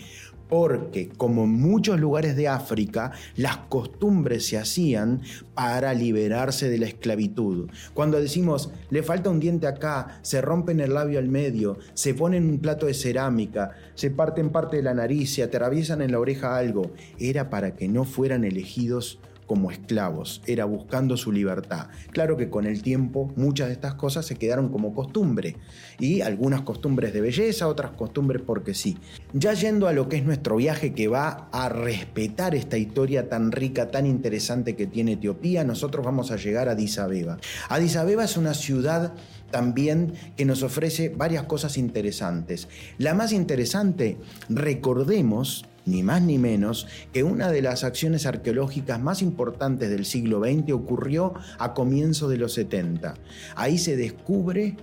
porque 0.50 1.10
como 1.10 1.44
en 1.44 1.52
muchos 1.52 2.00
lugares 2.00 2.36
de 2.36 2.48
África, 2.48 3.12
las 3.38 3.58
costumbres 3.58 4.48
se 4.48 4.58
hacían 4.58 5.22
para 5.54 5.94
liberarse 5.94 6.70
de 6.70 6.80
la 6.80 6.88
esclavitud. 6.88 7.70
Cuando 7.94 8.20
decimos, 8.20 8.72
le 8.90 9.04
falta 9.04 9.30
un 9.30 9.40
diente 9.40 9.68
acá, 9.68 10.20
se 10.24 10.42
rompen 10.42 10.80
el 10.80 10.96
labio 10.96 11.20
al 11.20 11.30
medio, 11.30 11.78
se 11.94 12.14
ponen 12.14 12.50
un 12.50 12.60
plato 12.60 12.88
de 12.88 12.94
cerámica, 12.96 13.72
se 13.94 14.10
parten 14.10 14.50
parte 14.50 14.78
de 14.78 14.84
la 14.84 14.94
nariz, 14.94 15.34
se 15.34 15.44
atraviesan 15.44 16.02
en 16.02 16.12
la 16.12 16.20
oreja 16.20 16.58
algo, 16.58 16.92
era 17.20 17.50
para 17.50 17.76
que 17.76 17.88
no 17.88 18.04
fueran 18.04 18.44
elegidos 18.44 19.20
como 19.50 19.72
esclavos, 19.72 20.44
era 20.46 20.66
buscando 20.66 21.18
su 21.18 21.32
libertad. 21.32 21.88
Claro 22.12 22.38
que 22.38 22.52
con 22.52 22.68
el 22.68 22.84
tiempo 22.84 23.34
muchas 23.36 23.66
de 23.66 23.74
estas 23.74 23.96
cosas 23.96 24.28
se 24.28 24.36
quedaron 24.36 24.70
como 24.70 24.94
costumbre 24.94 25.56
y 25.98 26.22
algunas 26.22 26.62
costumbres 26.62 27.14
de 27.14 27.22
belleza, 27.22 27.68
otras 27.68 27.94
costumbres 27.94 28.44
porque 28.46 28.76
sí. 28.76 29.00
Ya 29.34 29.56
yendo 29.56 29.88
a 29.88 29.94
lo 29.94 30.08
que 30.08 30.18
es 30.18 30.24
nuestro 30.24 30.58
viaje 30.58 30.94
que 30.94 31.08
va 31.08 31.50
a 31.52 31.68
respetar 31.68 32.54
esta 32.54 32.78
historia 32.78 33.28
tan 33.28 33.52
rica, 33.52 33.90
tan 33.90 34.06
interesante 34.06 34.76
que 34.76 34.86
tiene 34.86 35.14
Etiopía, 35.14 35.64
nosotros 35.64 36.06
vamos 36.06 36.30
a 36.30 36.36
llegar 36.36 36.70
a 36.70 36.74
Addis 36.74 37.00
Abeba. 37.00 37.40
Addis 37.70 37.96
Abeba 37.96 38.26
es 38.26 38.38
una 38.38 38.54
ciudad 38.54 39.14
también 39.50 40.14
que 40.38 40.46
nos 40.46 40.62
ofrece 40.62 41.10
varias 41.10 41.46
cosas 41.46 41.76
interesantes. 41.80 42.68
La 43.00 43.16
más 43.16 43.32
interesante, 43.32 44.20
recordemos, 44.48 45.66
ni 45.86 46.04
más 46.04 46.22
ni 46.22 46.38
menos, 46.38 46.88
que 47.14 47.24
una 47.24 47.52
de 47.52 47.62
las 47.62 47.84
acciones 47.84 48.26
arqueológicas 48.26 49.00
más 49.00 49.22
importantes 49.22 49.90
del 49.90 50.06
siglo 50.06 50.42
XX 50.42 50.72
ocurrió 50.74 51.34
a 51.58 51.74
comienzos 51.74 52.30
de 52.30 52.38
los 52.38 52.54
70. 52.54 53.16
Ahí 53.56 53.78
se 53.78 53.96
descubre 53.96 54.78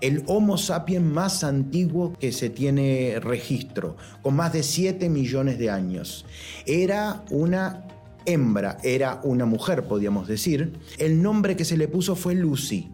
el 0.00 0.22
Homo 0.26 0.56
sapiens 0.56 1.04
más 1.04 1.44
antiguo 1.44 2.14
que 2.18 2.32
se 2.32 2.50
tiene 2.50 3.18
registro, 3.20 3.96
con 4.22 4.34
más 4.36 4.52
de 4.52 4.62
7 4.62 5.08
millones 5.08 5.58
de 5.58 5.70
años. 5.70 6.24
Era 6.66 7.22
una 7.30 7.86
hembra, 8.24 8.78
era 8.82 9.20
una 9.24 9.46
mujer, 9.46 9.84
podríamos 9.84 10.28
decir. 10.28 10.72
El 10.98 11.22
nombre 11.22 11.56
que 11.56 11.64
se 11.64 11.76
le 11.76 11.88
puso 11.88 12.16
fue 12.16 12.34
Lucy. 12.34 12.90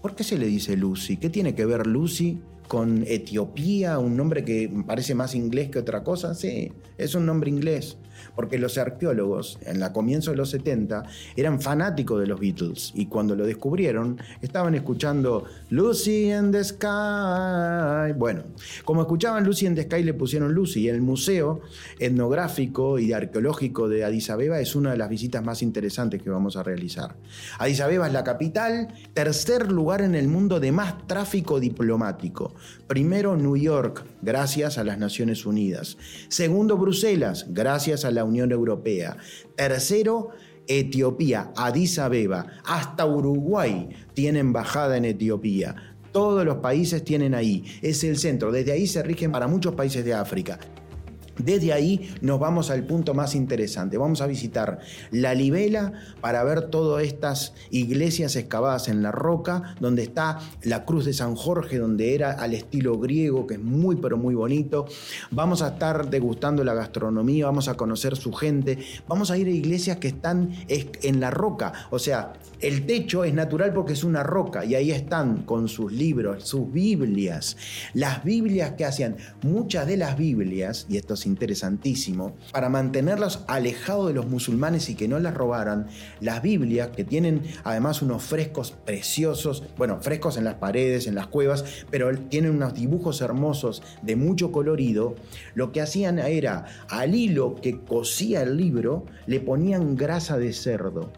¿Por 0.00 0.14
qué 0.14 0.24
se 0.24 0.38
le 0.38 0.46
dice 0.46 0.76
Lucy? 0.76 1.16
¿Qué 1.16 1.28
tiene 1.28 1.54
que 1.54 1.66
ver 1.66 1.86
Lucy 1.86 2.40
con 2.70 3.02
Etiopía? 3.04 3.98
Un 3.98 4.16
nombre 4.16 4.44
que 4.44 4.70
parece 4.86 5.16
más 5.16 5.34
inglés 5.34 5.70
que 5.70 5.80
otra 5.80 6.04
cosa. 6.04 6.36
Sí, 6.36 6.72
es 6.98 7.16
un 7.16 7.26
nombre 7.26 7.50
inglés 7.50 7.96
porque 8.34 8.58
los 8.58 8.78
arqueólogos 8.78 9.58
en 9.62 9.80
la 9.80 9.92
comienzo 9.92 10.30
de 10.30 10.36
los 10.36 10.50
70 10.50 11.04
eran 11.36 11.60
fanáticos 11.60 12.20
de 12.20 12.26
los 12.26 12.40
Beatles 12.40 12.92
y 12.94 13.06
cuando 13.06 13.34
lo 13.36 13.44
descubrieron 13.44 14.20
estaban 14.42 14.74
escuchando 14.74 15.44
Lucy 15.70 16.32
in 16.32 16.52
the 16.52 16.62
Sky. 16.62 18.12
Bueno, 18.16 18.44
como 18.84 19.02
escuchaban 19.02 19.44
Lucy 19.44 19.66
in 19.66 19.74
the 19.74 19.82
Sky 19.84 20.02
le 20.02 20.14
pusieron 20.14 20.52
Lucy 20.52 20.80
y 20.80 20.88
el 20.88 21.00
museo 21.00 21.60
etnográfico 21.98 22.98
y 22.98 23.12
arqueológico 23.12 23.88
de 23.88 24.04
Addis 24.04 24.30
Abeba 24.30 24.60
es 24.60 24.74
una 24.74 24.92
de 24.92 24.96
las 24.96 25.08
visitas 25.08 25.44
más 25.44 25.62
interesantes 25.62 26.22
que 26.22 26.30
vamos 26.30 26.56
a 26.56 26.62
realizar. 26.62 27.16
Addis 27.58 27.80
Abeba 27.80 28.06
es 28.06 28.12
la 28.12 28.24
capital, 28.24 28.88
tercer 29.14 29.70
lugar 29.70 30.02
en 30.02 30.14
el 30.14 30.28
mundo 30.28 30.60
de 30.60 30.72
más 30.72 31.06
tráfico 31.06 31.60
diplomático. 31.60 32.54
Primero 32.86 33.36
New 33.36 33.56
York, 33.56 34.04
gracias 34.22 34.78
a 34.78 34.84
las 34.84 34.98
Naciones 34.98 35.46
Unidas. 35.46 35.96
Segundo 36.28 36.76
Bruselas, 36.76 37.46
gracias 37.48 38.04
a 38.04 38.10
la 38.10 38.24
Unión 38.24 38.52
Europea. 38.52 39.16
Tercero, 39.56 40.30
Etiopía, 40.66 41.52
Addis 41.56 41.98
Abeba, 41.98 42.46
hasta 42.64 43.06
Uruguay 43.06 43.88
tiene 44.14 44.38
embajada 44.38 44.96
en 44.96 45.04
Etiopía. 45.04 45.96
Todos 46.12 46.44
los 46.44 46.56
países 46.56 47.04
tienen 47.04 47.34
ahí. 47.34 47.64
Es 47.82 48.02
el 48.04 48.16
centro. 48.16 48.50
Desde 48.50 48.72
ahí 48.72 48.86
se 48.86 49.02
rigen 49.02 49.30
para 49.30 49.46
muchos 49.46 49.74
países 49.74 50.04
de 50.04 50.14
África. 50.14 50.58
Desde 51.44 51.72
ahí 51.72 52.14
nos 52.20 52.38
vamos 52.38 52.70
al 52.70 52.84
punto 52.84 53.14
más 53.14 53.34
interesante. 53.34 53.98
Vamos 53.98 54.20
a 54.20 54.26
visitar 54.26 54.80
la 55.10 55.34
Libela 55.34 55.92
para 56.20 56.42
ver 56.44 56.62
todas 56.70 57.04
estas 57.04 57.54
iglesias 57.70 58.36
excavadas 58.36 58.88
en 58.88 59.02
la 59.02 59.12
roca, 59.12 59.74
donde 59.80 60.02
está 60.02 60.38
la 60.62 60.84
cruz 60.84 61.04
de 61.04 61.12
San 61.12 61.34
Jorge, 61.34 61.78
donde 61.78 62.14
era 62.14 62.32
al 62.32 62.54
estilo 62.54 62.98
griego, 62.98 63.46
que 63.46 63.54
es 63.54 63.60
muy 63.60 63.96
pero 63.96 64.16
muy 64.16 64.34
bonito. 64.34 64.86
Vamos 65.30 65.62
a 65.62 65.68
estar 65.68 66.10
degustando 66.10 66.64
la 66.64 66.74
gastronomía, 66.74 67.46
vamos 67.46 67.68
a 67.68 67.74
conocer 67.74 68.16
su 68.16 68.32
gente, 68.32 68.78
vamos 69.08 69.30
a 69.30 69.38
ir 69.38 69.46
a 69.46 69.50
iglesias 69.50 69.98
que 69.98 70.08
están 70.08 70.50
en 70.68 71.20
la 71.20 71.30
roca, 71.30 71.72
o 71.90 71.98
sea, 71.98 72.32
el 72.60 72.84
techo 72.84 73.24
es 73.24 73.32
natural 73.32 73.72
porque 73.72 73.94
es 73.94 74.04
una 74.04 74.22
roca 74.22 74.66
y 74.66 74.74
ahí 74.74 74.90
están 74.90 75.44
con 75.44 75.68
sus 75.68 75.92
libros, 75.92 76.44
sus 76.46 76.70
Biblias. 76.70 77.56
Las 77.94 78.22
Biblias 78.22 78.72
que 78.72 78.84
hacían, 78.84 79.16
muchas 79.42 79.86
de 79.86 79.96
las 79.96 80.18
Biblias, 80.18 80.86
y 80.88 80.98
esto 80.98 81.14
es 81.14 81.24
interesantísimo, 81.30 82.34
para 82.52 82.68
mantenerlas 82.68 83.44
alejados 83.46 84.08
de 84.08 84.14
los 84.14 84.26
musulmanes 84.26 84.88
y 84.90 84.94
que 84.94 85.08
no 85.08 85.18
las 85.18 85.34
robaran, 85.34 85.86
las 86.20 86.42
Biblias, 86.42 86.88
que 86.88 87.04
tienen 87.04 87.42
además 87.64 88.02
unos 88.02 88.22
frescos 88.22 88.72
preciosos, 88.72 89.62
bueno, 89.76 89.98
frescos 90.00 90.36
en 90.36 90.44
las 90.44 90.56
paredes, 90.56 91.06
en 91.06 91.14
las 91.14 91.28
cuevas, 91.28 91.64
pero 91.90 92.16
tienen 92.18 92.52
unos 92.52 92.74
dibujos 92.74 93.20
hermosos 93.20 93.82
de 94.02 94.16
mucho 94.16 94.52
colorido, 94.52 95.14
lo 95.54 95.72
que 95.72 95.80
hacían 95.80 96.18
era 96.18 96.66
al 96.88 97.14
hilo 97.14 97.54
que 97.54 97.80
cosía 97.80 98.42
el 98.42 98.56
libro, 98.56 99.06
le 99.26 99.40
ponían 99.40 99.96
grasa 99.96 100.36
de 100.36 100.52
cerdo 100.52 101.12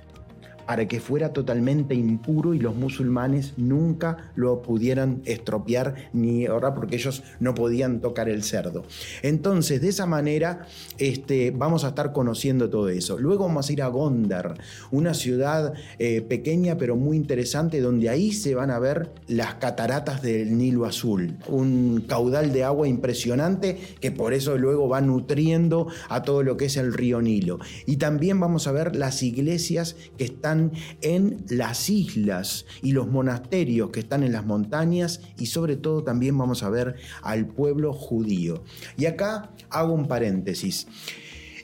para 0.72 0.88
que 0.88 1.00
fuera 1.00 1.34
totalmente 1.34 1.94
impuro 1.94 2.54
y 2.54 2.58
los 2.58 2.74
musulmanes 2.74 3.52
nunca 3.58 4.32
lo 4.36 4.62
pudieran 4.62 5.20
estropear 5.26 6.08
ni 6.14 6.46
ahora 6.46 6.72
porque 6.72 6.96
ellos 6.96 7.22
no 7.40 7.54
podían 7.54 8.00
tocar 8.00 8.30
el 8.30 8.42
cerdo. 8.42 8.82
Entonces, 9.20 9.82
de 9.82 9.90
esa 9.90 10.06
manera 10.06 10.66
este, 10.96 11.50
vamos 11.50 11.84
a 11.84 11.88
estar 11.88 12.14
conociendo 12.14 12.70
todo 12.70 12.88
eso. 12.88 13.18
Luego 13.18 13.44
vamos 13.48 13.68
a 13.68 13.72
ir 13.74 13.82
a 13.82 13.88
Gondar, 13.88 14.54
una 14.90 15.12
ciudad 15.12 15.74
eh, 15.98 16.22
pequeña 16.22 16.78
pero 16.78 16.96
muy 16.96 17.18
interesante 17.18 17.82
donde 17.82 18.08
ahí 18.08 18.32
se 18.32 18.54
van 18.54 18.70
a 18.70 18.78
ver 18.78 19.10
las 19.28 19.56
cataratas 19.56 20.22
del 20.22 20.56
Nilo 20.56 20.86
Azul, 20.86 21.36
un 21.48 22.02
caudal 22.08 22.50
de 22.54 22.64
agua 22.64 22.88
impresionante 22.88 23.78
que 24.00 24.10
por 24.10 24.32
eso 24.32 24.56
luego 24.56 24.88
va 24.88 25.02
nutriendo 25.02 25.88
a 26.08 26.22
todo 26.22 26.42
lo 26.42 26.56
que 26.56 26.64
es 26.64 26.78
el 26.78 26.94
río 26.94 27.20
Nilo. 27.20 27.58
Y 27.84 27.98
también 27.98 28.40
vamos 28.40 28.66
a 28.66 28.72
ver 28.72 28.96
las 28.96 29.22
iglesias 29.22 29.96
que 30.16 30.24
están 30.24 30.61
en 31.00 31.44
las 31.48 31.90
islas 31.90 32.66
y 32.82 32.92
los 32.92 33.08
monasterios 33.08 33.90
que 33.90 34.00
están 34.00 34.22
en 34.22 34.32
las 34.32 34.44
montañas 34.44 35.20
y 35.38 35.46
sobre 35.46 35.76
todo 35.76 36.04
también 36.04 36.38
vamos 36.38 36.62
a 36.62 36.70
ver 36.70 36.96
al 37.22 37.46
pueblo 37.46 37.92
judío. 37.92 38.62
Y 38.96 39.06
acá 39.06 39.50
hago 39.70 39.92
un 39.92 40.06
paréntesis. 40.06 40.86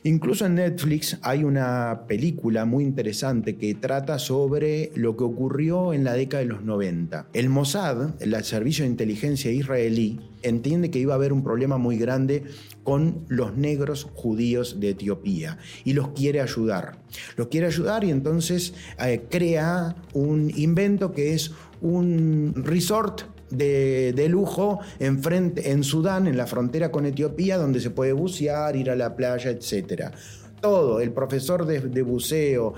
Incluso 0.09 0.47
en 0.47 0.55
Netflix 0.55 1.19
hay 1.21 1.45
una 1.45 2.05
película 2.09 2.65
muy 2.65 2.83
interesante 2.83 3.57
que 3.59 3.75
trata 3.75 4.19
sobre 4.19 4.91
lo 4.95 5.19
que 5.19 5.25
ocurrió 5.25 5.93
en 5.93 6.03
la 6.03 6.15
década 6.15 6.43
de 6.43 6.49
los 6.49 6.65
90. 6.65 7.27
El 7.35 7.51
Mossad, 7.51 8.15
el 8.19 8.43
servicio 8.43 8.85
de 8.85 8.91
inteligencia 8.91 9.53
israelí, 9.53 10.19
entiende 10.41 10.91
que 10.91 10.99
iba 10.99 11.13
a 11.13 11.17
haber 11.17 11.35
un 11.35 11.45
problema 11.45 11.77
muy 11.77 11.99
grande 11.99 12.45
con 12.85 13.27
los 13.29 13.55
negros 13.59 14.09
judíos 14.15 14.81
de 14.81 14.91
Etiopía 14.91 15.59
y 15.85 15.93
los 15.93 16.09
quiere 16.13 16.41
ayudar. 16.41 16.97
Los 17.37 17.49
quiere 17.49 17.67
ayudar 17.67 18.03
y 18.03 18.11
entonces 18.11 18.73
eh, 19.05 19.27
crea 19.29 19.95
un 20.15 20.51
invento 20.57 21.13
que 21.13 21.35
es 21.35 21.53
un 21.83 22.55
resort 22.57 23.25
de, 23.51 24.27
lujo 24.29 24.81
en, 24.99 25.23
frente, 25.23 25.71
en 25.71 25.85
Sudán, 25.85 26.27
en 26.27 26.37
la 26.37 26.47
frontera 26.47 26.91
con 26.91 27.07
Etiopía, 27.07 27.57
donde 27.57 27.81
se 27.81 27.91
puede 27.91 28.13
bucear, 28.13 28.77
ir 28.77 28.91
a 28.91 28.97
la 28.97 29.15
playa, 29.17 29.51
etc 29.51 30.13
todo, 30.61 31.01
el 31.01 31.13
profesor 31.13 31.67
de, 31.67 32.03
buceo, 32.03 32.75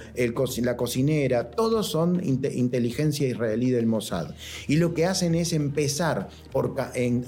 la 0.62 0.76
cocinera, 0.76 1.50
todos 1.50 1.86
son 1.86 2.20
inteligencia 2.24 3.28
israelí 3.28 3.70
del 3.70 3.86
Mossad. 3.86 4.34
Y 4.68 4.76
lo 4.76 4.94
que 4.94 5.06
hacen 5.06 5.34
es 5.34 5.52
empezar 5.52 6.28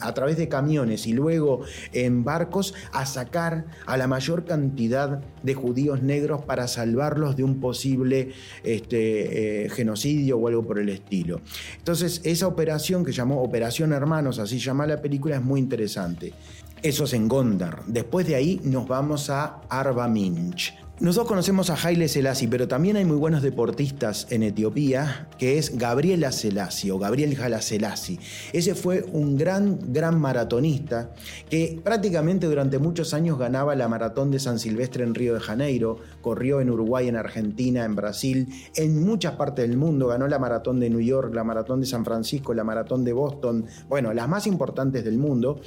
a 0.01 0.15
través 0.15 0.37
de 0.37 0.49
camiones 0.49 1.07
y 1.07 1.13
luego 1.13 1.61
en 1.93 2.25
barcos 2.25 2.75
a 2.93 3.07
sacar 3.07 3.67
a 3.87 3.97
la 3.97 4.07
mayor 4.07 4.45
cantidad 4.45 5.23
de 5.43 5.55
judíos 5.55 6.03
negros 6.03 6.45
para 6.45 6.69
salvarlos 6.69 7.37
de 7.37 7.45
un 7.45 7.61
posible 7.61 8.33
este, 8.63 9.65
eh, 9.65 9.71
genocidio 9.71 10.39
o 10.39 10.49
algo 10.49 10.65
por 10.65 10.79
el 10.79 10.89
estilo. 10.89 11.41
Entonces, 11.79 12.21
esa 12.25 12.47
operación 12.47 13.05
que 13.05 13.13
llamó 13.13 13.43
Operación 13.43 13.93
Hermanos, 13.93 14.39
así 14.39 14.59
llama 14.59 14.87
la 14.87 15.01
película, 15.01 15.37
es 15.37 15.43
muy 15.43 15.61
interesante. 15.61 16.33
Eso 16.83 17.05
es 17.05 17.13
en 17.13 17.29
Gondar. 17.29 17.85
Después 17.87 18.27
de 18.27 18.35
ahí 18.35 18.61
nos 18.65 18.89
vamos 18.89 19.31
a 19.31 19.61
Arba 19.69 20.09
Minch. 20.09 20.75
Nosotros 20.99 21.29
conocemos 21.29 21.71
a 21.71 21.75
Haile 21.75 22.07
Selassie, 22.07 22.47
pero 22.49 22.69
también 22.69 22.97
hay 22.97 23.05
muy 23.05 23.17
buenos 23.17 23.43
deportistas 23.43 24.27
en 24.31 24.43
Etiopía, 24.43 25.29
que 25.39 25.59
es 25.59 25.77
Gabriel 25.77 26.25
Selassie 26.33 26.93
o 26.93 26.99
Gabriel 26.99 27.37
Hala 27.41 27.61
Selassie. 27.61 28.21
Ese 28.53 28.77
fue 28.77 29.05
un 29.13 29.37
gran, 29.37 29.93
gran 29.93 30.21
maratonista 30.21 31.11
que 31.51 31.81
prácticamente 31.83 32.47
durante 32.47 32.79
muchos 32.79 33.15
años 33.15 33.39
ganaba 33.39 33.75
la 33.75 33.89
maratón 33.89 34.31
de 34.31 34.39
San 34.39 34.61
Silvestre 34.61 35.03
en 35.03 35.15
Río 35.15 35.35
de 35.35 35.41
Janeiro, 35.41 35.99
corrió 36.21 36.61
en 36.61 36.71
Uruguay, 36.71 37.09
en 37.09 37.17
Argentina, 37.17 37.85
en 37.85 37.97
Brasil, 37.97 38.49
en 38.77 39.05
muchas 39.05 39.35
partes 39.35 39.69
del 39.69 39.77
mundo, 39.77 40.09
ganó 40.09 40.29
la 40.29 40.39
maratón 40.39 40.79
de 40.79 40.91
New 40.91 41.01
York, 41.01 41.35
la 41.35 41.43
maratón 41.43 41.81
de 41.81 41.87
San 41.87 42.05
Francisco, 42.05 42.55
la 42.55 42.65
maratón 42.65 43.05
de 43.05 43.13
Boston, 43.13 43.67
bueno, 43.89 44.13
las 44.13 44.29
más 44.29 44.47
importantes 44.47 45.05
del 45.05 45.19
mundo. 45.19 45.61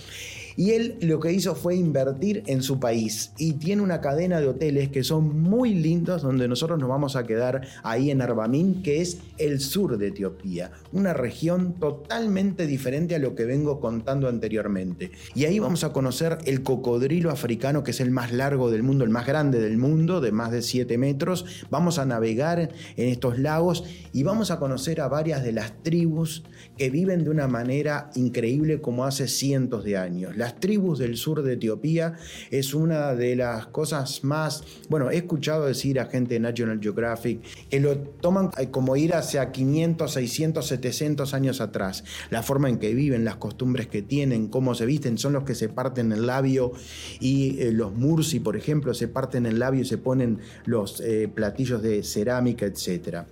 Y 0.58 0.72
él 0.72 0.98
lo 1.02 1.20
que 1.20 1.32
hizo 1.32 1.56
fue 1.56 1.76
invertir 1.76 2.44
en 2.48 2.64
su 2.64 2.80
país 2.80 3.32
y 3.38 3.54
tiene 3.54 3.82
una 3.82 4.02
cadena 4.02 4.40
de 4.40 4.48
hoteles 4.48 4.90
que 4.90 5.04
son 5.04 5.42
muy 5.42 5.74
lindos 5.74 6.22
donde 6.22 6.48
nosotros 6.48 6.80
nos 6.80 6.90
vamos 6.90 7.16
a 7.16 7.26
quedar 7.26 7.62
ahí 7.84 8.12
en 8.12 8.22
Arbamin, 8.22 8.82
que 8.82 9.02
es 9.02 9.20
el 9.38 9.60
sur 9.60 9.98
de 9.98 10.08
Etiopía, 10.08 10.72
una 10.92 11.14
región 11.14 11.74
totalmente 11.74 12.68
diferente 12.68 13.16
a 13.16 13.20
lo 13.20 13.36
que 13.36 13.46
vengo 13.46 13.80
contando 13.80 14.28
anteriormente. 14.28 15.12
Y 15.34 15.46
ahí 15.46 15.60
vamos 15.60 15.84
a 15.84 15.92
conocer 15.92 16.38
el 16.46 16.64
cocodrilo 16.64 17.32
africano, 17.32 17.84
que 17.84 17.92
es 17.92 18.00
el 18.00 18.12
más 18.12 18.32
largo 18.32 18.72
del 18.72 18.84
mundo, 18.84 19.04
el 19.04 19.10
más 19.10 19.26
grande 19.26 19.60
del 19.60 19.78
mundo, 19.78 20.22
de 20.22 20.32
más 20.32 20.52
de 20.52 20.62
7 20.62 20.98
metros. 20.98 21.46
Vamos 21.70 22.00
a 22.00 22.06
navegar 22.06 22.70
en 22.96 23.10
estos 23.10 23.40
lagos 23.40 23.84
y 24.14 24.24
vamos 24.24 24.52
a 24.52 24.60
conocer 24.60 25.02
a 25.02 25.08
varias 25.08 25.44
de 25.44 25.52
las 25.52 25.84
tribus 25.84 26.44
que 26.78 26.90
viven 26.90 27.24
de 27.24 27.30
una 27.30 27.48
manera 27.48 28.10
increíble 28.16 28.82
como 28.82 29.06
hace 29.06 29.28
cientos 29.28 29.84
de 29.84 29.98
años. 29.98 30.36
Las 30.46 30.60
tribus 30.60 31.00
del 31.00 31.18
sur 31.18 31.42
de 31.42 31.54
Etiopía 31.54 32.14
es 32.52 32.76
una 32.76 33.16
de 33.16 33.36
las 33.36 33.66
cosas 33.66 34.24
más, 34.24 34.64
bueno, 34.90 35.10
he 35.10 35.18
escuchado 35.18 35.66
decir 35.66 36.00
a 36.00 36.06
gente 36.06 36.36
de 36.36 36.40
National 36.40 36.80
Geographic 36.80 37.42
que 37.68 37.80
lo 37.80 37.98
toman 37.98 38.52
como 38.70 38.96
ir 38.96 39.16
hacia 39.16 39.52
500, 39.52 40.14
600, 40.14 40.68
700 40.68 41.34
años 41.34 41.62
atrás. 41.62 42.04
La 42.30 42.44
forma 42.44 42.70
en 42.70 42.78
que 42.78 42.94
viven, 42.94 43.26
las 43.26 43.38
costumbres 43.38 43.88
que 43.88 44.04
tienen, 44.04 44.48
cómo 44.48 44.76
se 44.76 44.86
visten, 44.86 45.18
son 45.18 45.34
los 45.34 45.46
que 45.46 45.56
se 45.56 45.68
parten 45.68 46.12
el 46.12 46.28
labio 46.28 46.74
y 47.20 47.60
eh, 47.60 47.72
los 47.72 47.96
mursi, 47.96 48.40
por 48.40 48.56
ejemplo, 48.56 48.94
se 48.94 49.08
parten 49.08 49.48
el 49.48 49.58
labio 49.58 49.82
y 49.82 49.86
se 49.86 49.98
ponen 49.98 50.42
los 50.66 51.02
eh, 51.02 51.28
platillos 51.28 51.82
de 51.82 52.04
cerámica, 52.04 52.68
etc. 52.68 53.24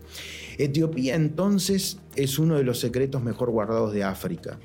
Etiopía 0.57 1.13
entonces 1.13 1.99
es 2.15 2.39
uno 2.39 2.55
de 2.57 2.63
los 2.63 2.79
secretos 2.79 3.21
mejor 3.21 3.51
guardados 3.51 3.93
de 3.93 4.03
África. 4.03 4.57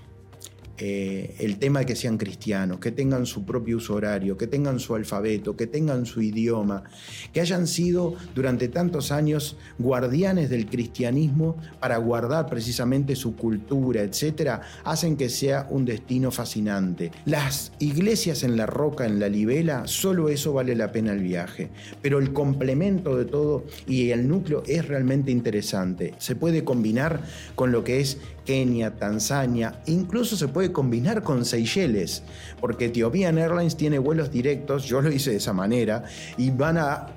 Eh, 0.81 1.35
el 1.41 1.59
tema 1.59 1.81
de 1.81 1.87
que 1.87 1.97
sean 1.97 2.19
cristianos, 2.19 2.79
que 2.79 2.93
tengan 2.93 3.27
su 3.27 3.45
propio 3.45 3.79
uso 3.79 3.95
horario, 3.95 4.37
que 4.37 4.47
tengan 4.47 4.79
su 4.79 4.95
alfabeto, 4.95 5.57
que 5.57 5.67
tengan 5.67 6.07
su 6.07 6.23
idioma, 6.23 6.85
que 7.33 7.41
hayan 7.41 7.67
sido 7.67 8.15
durante 8.33 8.69
tantos 8.69 9.11
años 9.11 9.57
guardianes 9.79 10.51
del 10.51 10.67
cristianismo 10.67 11.57
para 11.81 11.97
guardar 11.97 12.47
precisamente 12.47 13.17
su 13.17 13.35
cultura, 13.35 14.03
etcétera, 14.03 14.61
hacen 14.85 15.17
que 15.17 15.29
sea 15.29 15.67
un 15.69 15.85
destino 15.85 16.31
fascinante. 16.31 17.11
Las 17.25 17.73
iglesias 17.81 18.45
en 18.45 18.57
la 18.57 18.67
roca, 18.67 19.05
en 19.05 19.19
la 19.19 19.29
libela, 19.29 19.89
solo 19.89 20.29
eso 20.29 20.53
vale 20.53 20.77
la 20.77 20.93
pena 20.93 21.13
el 21.13 21.25
viaje, 21.25 21.71
pero 22.03 22.21
el 22.21 22.33
complemento 22.33 23.17
de 23.17 23.25
todo 23.25 23.65
y 23.87 24.11
el 24.11 24.29
núcleo 24.29 24.63
es 24.67 24.87
realmente 24.87 25.33
interesante. 25.33 26.15
Se 26.19 26.37
puede 26.37 26.63
combinar 26.63 27.21
con 27.57 27.73
lo 27.73 27.83
que 27.83 28.01
es 28.01 28.19
Kenia, 28.49 28.97
Tanzania, 28.97 29.83
incluso 29.85 30.35
se 30.35 30.49
puede 30.49 30.73
combinar 30.73 31.23
con 31.23 31.45
Seychelles, 31.45 32.23
porque 32.63 32.87
Ethiopian 32.87 33.37
Airlines 33.37 33.77
tiene 33.77 33.99
vuelos 33.99 34.33
directos, 34.33 34.87
yo 34.87 35.03
lo 35.03 35.13
hice 35.13 35.33
de 35.33 35.37
esa 35.37 35.53
manera, 35.53 36.05
y 36.39 36.49
van 36.49 36.79
a, 36.79 37.09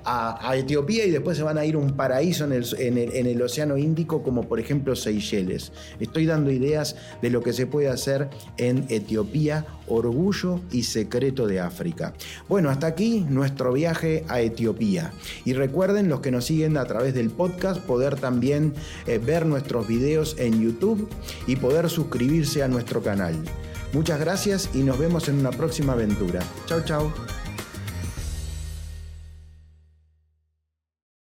Etiopía 0.54 1.06
y 1.06 1.10
después 1.10 1.38
se 1.38 1.42
van 1.42 1.56
a 1.56 1.64
ir 1.64 1.76
a 1.76 1.78
un 1.78 1.92
paraíso 1.92 2.44
en 2.44 2.52
el, 2.52 2.66
en 2.78 3.26
el 3.26 3.40
Océano 3.40 3.78
Índico, 3.78 4.22
como 4.22 4.46
por 4.46 4.60
ejemplo 4.60 4.94
Seychelles. 4.94 5.72
Estoy 6.00 6.26
dando 6.26 6.50
ideas 6.50 6.96
de 7.22 7.30
lo 7.30 7.42
que 7.42 7.54
se 7.54 7.66
puede 7.66 7.88
hacer 7.88 8.28
en 8.58 8.84
Etiopía, 8.90 9.64
orgullo 9.86 10.60
y 10.70 10.82
secreto 10.82 11.46
de 11.46 11.60
África. 11.60 12.12
Bueno, 12.46 12.68
hasta 12.68 12.88
aquí 12.88 13.24
nuestro 13.26 13.72
viaje 13.72 14.24
a 14.28 14.42
Etiopía. 14.42 15.12
Y 15.46 15.54
recuerden 15.54 16.10
los 16.10 16.20
que 16.20 16.30
nos 16.30 16.44
siguen 16.44 16.76
a 16.76 16.84
través 16.84 17.14
del 17.14 17.30
podcast 17.30 17.80
poder 17.80 18.16
también 18.16 18.74
eh, 19.06 19.16
ver 19.16 19.46
nuestros 19.46 19.88
videos 19.88 20.36
en 20.38 20.60
YouTube 20.60 21.08
y 21.46 21.56
poder 21.56 21.88
suscribirse 21.90 22.62
a 22.62 22.68
nuestro 22.68 23.02
canal. 23.02 23.36
Muchas 23.92 24.18
gracias 24.20 24.70
y 24.74 24.82
nos 24.82 24.98
vemos 24.98 25.28
en 25.28 25.38
una 25.38 25.50
próxima 25.50 25.92
aventura. 25.92 26.40
Chao, 26.66 26.82
chao. 26.84 27.12